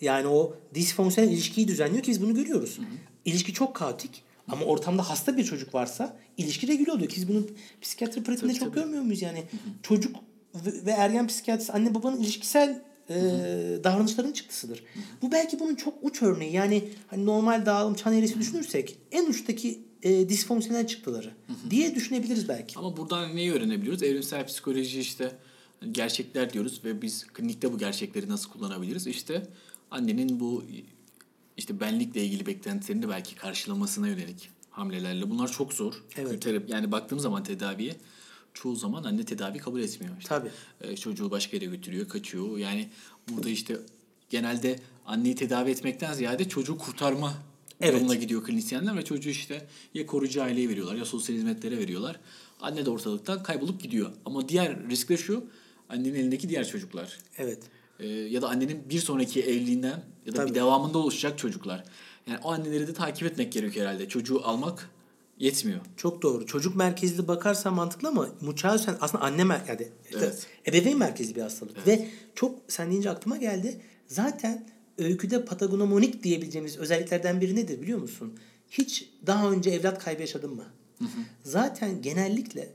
yani 0.00 0.26
o 0.26 0.54
disfonksiyonel 0.74 1.32
ilişkiyi 1.32 1.68
düzenliyor 1.68 2.02
ki 2.02 2.10
biz 2.10 2.22
bunu 2.22 2.34
görüyoruz. 2.34 2.78
İlişki 3.24 3.52
çok 3.52 3.74
kaotik 3.76 4.22
ama 4.48 4.64
ortamda 4.64 5.10
hasta 5.10 5.36
bir 5.36 5.44
çocuk 5.44 5.74
varsa 5.74 6.16
ilişki 6.36 6.68
regüle 6.68 6.92
oluyor 6.92 7.08
ki 7.08 7.16
biz 7.16 7.28
bunu 7.28 7.42
psikiyatri 7.80 8.22
pratiğinde 8.22 8.52
Tabii, 8.52 8.64
çok 8.64 8.74
tabii. 8.74 8.80
görmüyor 8.80 9.02
muyuz 9.02 9.22
yani? 9.22 9.44
Çocuk 9.82 10.16
ve, 10.54 10.86
ve 10.86 10.90
ergen 10.90 11.26
psikiyatrist 11.26 11.74
anne 11.74 11.94
babanın 11.94 12.20
ilişkisel 12.20 12.82
e, 13.10 13.14
davranışların 13.84 14.32
çıktısıdır. 14.32 14.84
Bu 15.22 15.32
belki 15.32 15.60
bunun 15.60 15.74
çok 15.74 15.94
uç 16.02 16.22
örneği. 16.22 16.52
Yani 16.52 16.88
hani 17.06 17.26
normal 17.26 17.66
dağılım 17.66 17.94
çan 17.94 18.14
eğrisi 18.14 18.38
düşünürsek 18.40 18.98
en 19.12 19.26
uçtaki 19.26 19.80
e, 20.02 20.28
disfonksiyonel 20.28 20.86
çıktıları 20.86 21.30
diye 21.70 21.94
düşünebiliriz 21.94 22.48
belki. 22.48 22.78
Ama 22.78 22.96
buradan 22.96 23.36
neyi 23.36 23.52
öğrenebiliyoruz? 23.52 24.02
Evrimsel 24.02 24.46
psikoloji 24.46 25.00
işte 25.00 25.32
gerçekler 25.92 26.52
diyoruz 26.52 26.80
ve 26.84 27.02
biz 27.02 27.26
klinikte 27.26 27.72
bu 27.72 27.78
gerçekleri 27.78 28.28
nasıl 28.28 28.50
kullanabiliriz? 28.50 29.06
İşte 29.06 29.46
annenin 29.90 30.40
bu 30.40 30.64
işte 31.56 31.80
benlikle 31.80 32.24
ilgili 32.24 32.46
beklentilerini 32.46 33.08
belki 33.08 33.34
karşılamasına 33.34 34.08
yönelik 34.08 34.50
hamlelerle. 34.70 35.30
Bunlar 35.30 35.52
çok 35.52 35.72
zor. 35.72 36.02
Evet. 36.16 36.42
Terapi, 36.42 36.72
yani 36.72 36.92
baktığım 36.92 37.20
zaman 37.20 37.44
tedaviye 37.44 37.96
çoğu 38.54 38.76
zaman 38.76 39.04
anne 39.04 39.24
tedavi 39.24 39.58
kabul 39.58 39.80
etmiyor. 39.80 40.14
İşte. 40.18 40.28
Tabii. 40.28 40.50
Ee, 40.80 40.96
çocuğu 40.96 41.30
başka 41.30 41.56
yere 41.56 41.66
götürüyor, 41.66 42.08
kaçıyor. 42.08 42.58
Yani 42.58 42.88
burada 43.28 43.48
işte 43.48 43.76
genelde 44.30 44.78
anneyi 45.06 45.34
tedavi 45.34 45.70
etmekten 45.70 46.12
ziyade 46.12 46.48
çocuğu 46.48 46.78
kurtarma 46.78 47.34
Evet. 47.80 48.00
yoluna 48.00 48.14
gidiyor 48.14 48.44
klinisyenler 48.44 48.96
ve 48.96 49.04
çocuğu 49.04 49.30
işte 49.30 49.66
ya 49.94 50.06
koruyucu 50.06 50.42
aileye 50.42 50.68
veriyorlar 50.68 50.94
ya 50.94 51.04
sosyal 51.04 51.36
hizmetlere 51.36 51.78
veriyorlar. 51.78 52.20
Anne 52.60 52.86
de 52.86 52.90
ortalıktan 52.90 53.42
kaybolup 53.42 53.82
gidiyor. 53.82 54.12
Ama 54.24 54.48
diğer 54.48 54.88
risk 54.88 55.08
de 55.08 55.16
şu, 55.16 55.44
annenin 55.88 56.14
elindeki 56.14 56.48
diğer 56.48 56.68
çocuklar. 56.68 57.18
Evet. 57.38 57.58
Ee, 58.00 58.06
ya 58.08 58.42
da 58.42 58.48
annenin 58.48 58.82
bir 58.90 58.98
sonraki 58.98 59.42
evliliğinden 59.42 60.02
ya 60.26 60.32
da 60.32 60.36
Tabii. 60.36 60.50
bir 60.50 60.54
devamında 60.54 60.98
oluşacak 60.98 61.38
çocuklar. 61.38 61.84
Yani 62.26 62.38
o 62.44 62.52
anneleri 62.52 62.86
de 62.86 62.94
takip 62.94 63.26
etmek 63.26 63.52
gerekiyor 63.52 63.86
herhalde. 63.86 64.08
Çocuğu 64.08 64.40
almak 64.44 64.90
yetmiyor. 65.42 65.80
Çok 65.96 66.22
doğru. 66.22 66.46
Çocuk 66.46 66.76
merkezli 66.76 67.28
bakarsan 67.28 67.74
mantıklı 67.74 68.08
ama 68.08 68.28
Munchausen 68.40 68.96
aslında 69.00 69.24
anne 69.24 69.44
mer 69.44 69.62
yani 69.68 69.88
Evet. 70.16 70.46
ebeveyn 70.66 70.98
merkezli 70.98 71.36
bir 71.36 71.40
hastalık. 71.42 71.86
Ve 71.86 72.08
çok 72.34 72.58
sen 72.68 72.90
deyince 72.90 73.10
aklıma 73.10 73.36
geldi. 73.36 73.80
Zaten 74.06 74.66
öyküde 74.98 75.44
patagonomonik 75.44 76.22
diyebileceğimiz 76.22 76.76
özelliklerden 76.76 77.40
biri 77.40 77.56
nedir 77.56 77.82
biliyor 77.82 77.98
musun? 77.98 78.38
Hiç 78.70 79.08
daha 79.26 79.50
önce 79.50 79.70
evlat 79.70 80.04
kaybı 80.04 80.20
yaşadın 80.20 80.54
mı? 80.54 80.64
Zaten 81.44 82.02
genellikle 82.02 82.68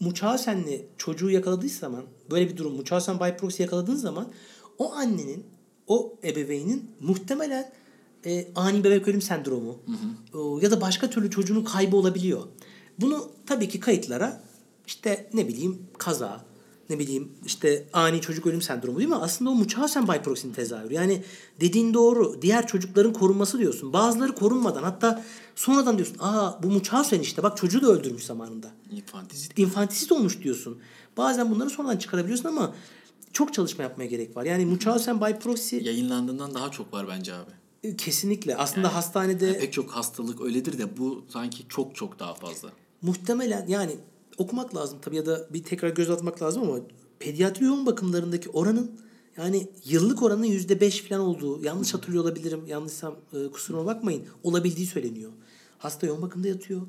Munchausen'li 0.00 0.86
çocuğu 0.98 1.30
yakaladığı 1.30 1.68
zaman 1.68 2.04
böyle 2.30 2.48
bir 2.48 2.56
durum 2.56 2.74
Munchausen 2.74 3.20
by 3.20 3.36
proxy 3.38 3.62
yakaladığın 3.62 3.96
zaman 3.96 4.32
o 4.78 4.92
annenin 4.92 5.46
o 5.86 6.18
ebeveynin 6.24 6.90
muhtemelen 7.00 7.72
e, 8.26 8.48
ani 8.54 8.84
bebek 8.84 9.08
ölüm 9.08 9.22
sendromu 9.22 9.78
o, 10.34 10.60
ya 10.62 10.70
da 10.70 10.80
başka 10.80 11.10
türlü 11.10 11.30
çocuğunun 11.30 11.64
kaybı 11.64 11.96
olabiliyor. 11.96 12.42
Bunu 12.98 13.28
tabii 13.46 13.68
ki 13.68 13.80
kayıtlara 13.80 14.42
işte 14.86 15.30
ne 15.34 15.48
bileyim 15.48 15.78
kaza, 15.98 16.44
ne 16.90 16.98
bileyim 16.98 17.32
işte 17.46 17.86
ani 17.92 18.20
çocuk 18.20 18.46
ölüm 18.46 18.62
sendromu 18.62 18.98
değil 18.98 19.08
mi? 19.08 19.16
Aslında 19.16 19.50
o 19.50 19.54
Munchausen 19.54 20.08
by 20.08 20.12
proxy'nin 20.24 20.52
tezahürü. 20.52 20.94
Yani 20.94 21.22
dediğin 21.60 21.94
doğru. 21.94 22.42
Diğer 22.42 22.66
çocukların 22.66 23.12
korunması 23.12 23.58
diyorsun. 23.58 23.92
Bazıları 23.92 24.34
korunmadan 24.34 24.82
hatta 24.82 25.24
sonradan 25.56 25.96
diyorsun. 25.96 26.16
Aa 26.20 26.62
bu 26.62 26.70
Munchausen 26.70 27.20
işte 27.20 27.42
bak 27.42 27.56
çocuğu 27.56 27.82
da 27.82 27.86
öldürmüş 27.86 28.24
zamanında 28.24 28.70
İnfantizit. 28.90 29.58
infantisit 29.58 30.12
olmuş 30.12 30.42
diyorsun. 30.42 30.78
Bazen 31.16 31.50
bunları 31.50 31.70
sonradan 31.70 31.96
çıkarabiliyorsun 31.96 32.48
ama 32.48 32.74
çok 33.32 33.54
çalışma 33.54 33.84
yapmaya 33.84 34.06
gerek 34.06 34.36
var. 34.36 34.44
Yani 34.44 34.66
Munchausen 34.66 35.20
by 35.20 35.32
proxy 35.32 35.76
Yayınlandığından 35.76 36.54
daha 36.54 36.70
çok 36.70 36.92
var 36.92 37.06
bence 37.08 37.34
abi. 37.34 37.50
E, 37.86 37.96
kesinlikle 37.96 38.56
aslında 38.56 38.94
hastanede 38.94 39.58
Pek 39.58 39.72
çok 39.72 39.90
hastalık 39.90 40.40
öyledir 40.40 40.78
de 40.78 40.96
bu 40.96 41.24
sanki 41.28 41.68
çok 41.68 41.94
çok 41.94 42.18
daha 42.18 42.34
fazla. 42.34 42.72
muhtemelen 43.02 43.66
yani 43.68 43.96
okumak 44.38 44.74
lazım 44.74 44.98
tabii 45.02 45.16
ya 45.16 45.26
da 45.26 45.46
bir 45.52 45.62
tekrar 45.62 45.88
göz 45.88 46.10
atmak 46.10 46.42
lazım 46.42 46.62
ama 46.62 46.78
pediatri 47.18 47.64
yoğun 47.64 47.86
bakımlarındaki 47.86 48.50
oranın 48.50 48.90
yani 49.36 49.68
yıllık 49.84 50.22
oranın 50.22 50.44
yüzde 50.44 50.80
beş 50.80 51.02
falan 51.02 51.20
olduğu 51.20 51.64
yanlış 51.64 51.94
hatırlıyor 51.94 52.24
olabilirim 52.24 52.66
yanlışsam 52.66 53.16
e, 53.32 53.50
kusuruma 53.50 53.86
bakmayın 53.86 54.22
olabildiği 54.42 54.86
söyleniyor. 54.86 55.32
Hasta 55.78 56.06
yoğun 56.06 56.22
bakımda 56.22 56.48
yatıyor. 56.48 56.82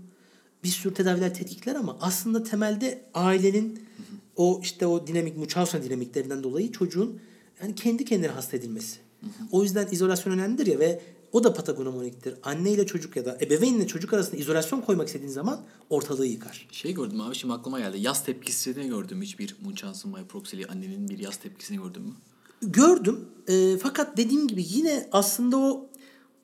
Bir 0.63 0.67
sürü 0.69 0.93
tedaviler 0.93 1.33
tetkikler 1.33 1.75
ama 1.75 1.97
aslında 2.01 2.43
temelde 2.43 3.05
ailenin 3.13 3.87
o 4.35 4.59
işte 4.63 4.87
o 4.87 5.07
dinamik 5.07 5.37
Munchausen 5.37 5.83
dinamiklerinden 5.83 6.43
dolayı 6.43 6.71
çocuğun 6.71 7.19
yani 7.61 7.75
kendi 7.75 8.05
kendine 8.05 8.31
hasta 8.31 8.57
edilmesi. 8.57 9.06
O 9.51 9.63
yüzden 9.63 9.87
izolasyon 9.91 10.33
önemlidir 10.33 10.67
ya 10.67 10.79
ve 10.79 11.01
o 11.31 11.43
da 11.43 11.53
patagonomoniktir. 11.53 12.35
Anne 12.43 12.71
ile 12.71 12.85
çocuk 12.85 13.15
ya 13.15 13.25
da 13.25 13.37
ebeveynle 13.41 13.87
çocuk 13.87 14.13
arasında 14.13 14.37
izolasyon 14.37 14.81
koymak 14.81 15.07
istediğin 15.07 15.31
zaman 15.31 15.59
ortalığı 15.89 16.25
yıkar. 16.25 16.67
Şey 16.71 16.93
gördüm 16.93 17.21
abi 17.21 17.35
şimdi 17.35 17.53
aklıma 17.53 17.79
geldi. 17.79 17.97
Yaz 17.99 18.25
tepkisini 18.25 18.87
gördüm 18.87 19.21
hiçbir 19.21 19.55
Munchausen 19.63 20.13
by 20.13 20.19
proxy'li 20.29 20.65
annenin 20.65 21.09
bir 21.09 21.19
yaz 21.19 21.37
tepkisini 21.37 21.77
gördün 21.77 22.01
mü? 22.01 22.13
Gördüm. 22.61 23.25
E, 23.47 23.77
fakat 23.77 24.17
dediğim 24.17 24.47
gibi 24.47 24.65
yine 24.69 25.07
aslında 25.11 25.57
o 25.57 25.89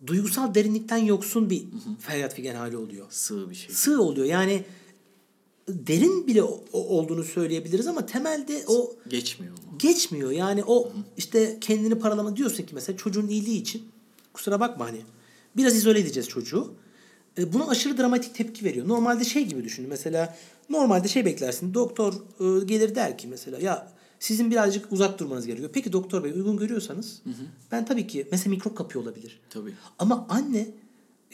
duygusal 0.08 0.56
derinlikten 0.56 0.98
yoksun 0.98 1.50
bir 1.50 1.64
feryat 2.00 2.34
figen 2.34 2.56
hali 2.56 2.78
oluyor. 2.78 3.06
Sığ 3.10 3.50
bir 3.50 3.56
şey. 3.56 3.76
Sığ 3.76 4.02
oluyor. 4.02 4.28
Yani 4.28 4.64
derin 5.68 6.28
bile 6.28 6.44
olduğunu 6.74 7.24
söyleyebiliriz 7.24 7.88
ama 7.88 8.06
temelde 8.06 8.64
o 8.68 8.94
Geçmiyor 9.10 9.54
mu? 9.54 9.60
geçmiyor. 9.80 10.32
Yani 10.32 10.64
o 10.68 10.92
işte 11.18 11.58
kendini 11.62 12.00
paralama 12.00 12.36
diyorsun 12.36 12.64
ki 12.64 12.76
mesela 12.76 12.98
çocuğun 12.98 13.28
iyiliği 13.28 13.62
için 13.62 13.84
kusura 14.34 14.60
bakma 14.60 14.86
hani 14.86 15.02
biraz 15.58 15.76
izole 15.76 16.00
edeceğiz 16.00 16.30
çocuğu. 16.30 16.74
E, 17.38 17.54
buna 17.54 17.68
aşırı 17.68 17.98
dramatik 17.98 18.36
tepki 18.36 18.66
veriyor. 18.66 18.88
Normalde 18.88 19.24
şey 19.26 19.46
gibi 19.46 19.64
düşün. 19.64 19.86
Mesela 19.90 20.38
normalde 20.70 21.08
şey 21.08 21.26
beklersin. 21.26 21.74
Doktor 21.74 22.14
e, 22.14 22.66
gelir 22.66 22.96
der 22.96 23.18
ki 23.18 23.28
mesela 23.28 23.60
ya 23.60 23.92
sizin 24.20 24.52
birazcık 24.52 24.92
uzak 24.92 25.20
durmanız 25.20 25.46
gerekiyor. 25.46 25.70
Peki 25.74 25.94
doktor 25.94 26.24
bey 26.24 26.32
uygun 26.32 26.58
görüyorsanız 26.58 27.22
ben 27.72 27.86
tabii 27.86 28.08
ki 28.08 28.28
mesela 28.32 28.50
mikrop 28.50 28.78
kapıyor 28.78 29.04
olabilir. 29.06 29.40
Tabii. 29.50 29.74
Ama 30.00 30.26
anne 30.30 30.68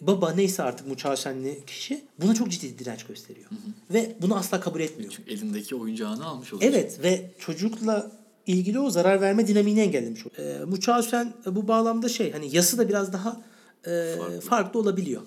baba 0.02 0.32
neyse 0.34 0.64
artık 0.64 0.88
Munchausen'li 0.88 1.66
kişi 1.68 2.06
buna 2.22 2.34
çok 2.36 2.52
ciddi 2.52 2.80
direnç 2.80 3.04
gösteriyor. 3.04 3.46
Ve 3.94 4.16
bunu 4.22 4.36
asla 4.38 4.60
kabul 4.60 4.80
etmiyor. 4.80 5.14
Çünkü 5.16 5.32
elindeki 5.32 5.76
oyuncağını 5.76 6.26
almış 6.26 6.54
oluyor. 6.54 6.72
Evet 6.72 7.00
ve 7.04 7.32
çocukla 7.40 8.12
ilgili 8.48 8.80
o 8.80 8.90
zarar 8.90 9.22
verme 9.22 9.48
dinamiğini 9.48 9.80
engellemiş 9.80 10.26
oluyor. 10.28 10.62
Ee, 10.62 10.66
Munchausen 10.66 11.34
bu 11.46 11.68
bağlamda 11.68 12.10
şey 12.10 12.32
hani 12.32 12.56
yası 12.56 12.78
da 12.78 12.90
biraz 12.90 13.14
daha 13.14 13.42
e, 13.88 14.16
farklı. 14.50 14.80
olabiliyor 14.80 15.22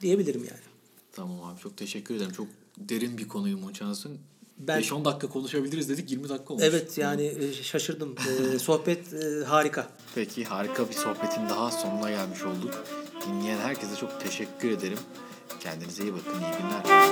diyebilirim 0.00 0.40
yani. 0.44 0.60
Tamam 1.12 1.42
abi 1.42 1.60
çok 1.60 1.76
teşekkür 1.76 2.14
ederim. 2.14 2.32
Çok 2.32 2.46
derin 2.78 3.18
bir 3.18 3.28
konuyu 3.28 3.58
Munchausen. 3.58 4.12
Ben- 4.58 4.80
5-10 4.82 5.04
dakika 5.04 5.28
konuşabiliriz 5.28 5.88
dedik 5.88 6.10
20 6.10 6.28
dakika 6.28 6.54
olmuş. 6.54 6.64
Evet 6.66 6.98
yani 6.98 7.22
e, 7.22 7.52
şaşırdım. 7.52 8.14
E, 8.54 8.58
sohbet 8.58 9.14
e, 9.14 9.44
harika. 9.44 9.88
Peki 10.14 10.44
harika 10.44 10.88
bir 10.88 10.94
sohbetin 10.94 11.48
daha 11.48 11.70
sonuna 11.70 12.10
gelmiş 12.10 12.42
olduk 12.42 12.84
dinleyen 13.26 13.58
herkese 13.58 13.96
çok 13.96 14.20
teşekkür 14.20 14.70
ederim. 14.70 14.98
Kendinize 15.60 16.02
iyi 16.02 16.12
bakın. 16.12 16.40
İyi 16.40 16.52
günler. 16.58 17.04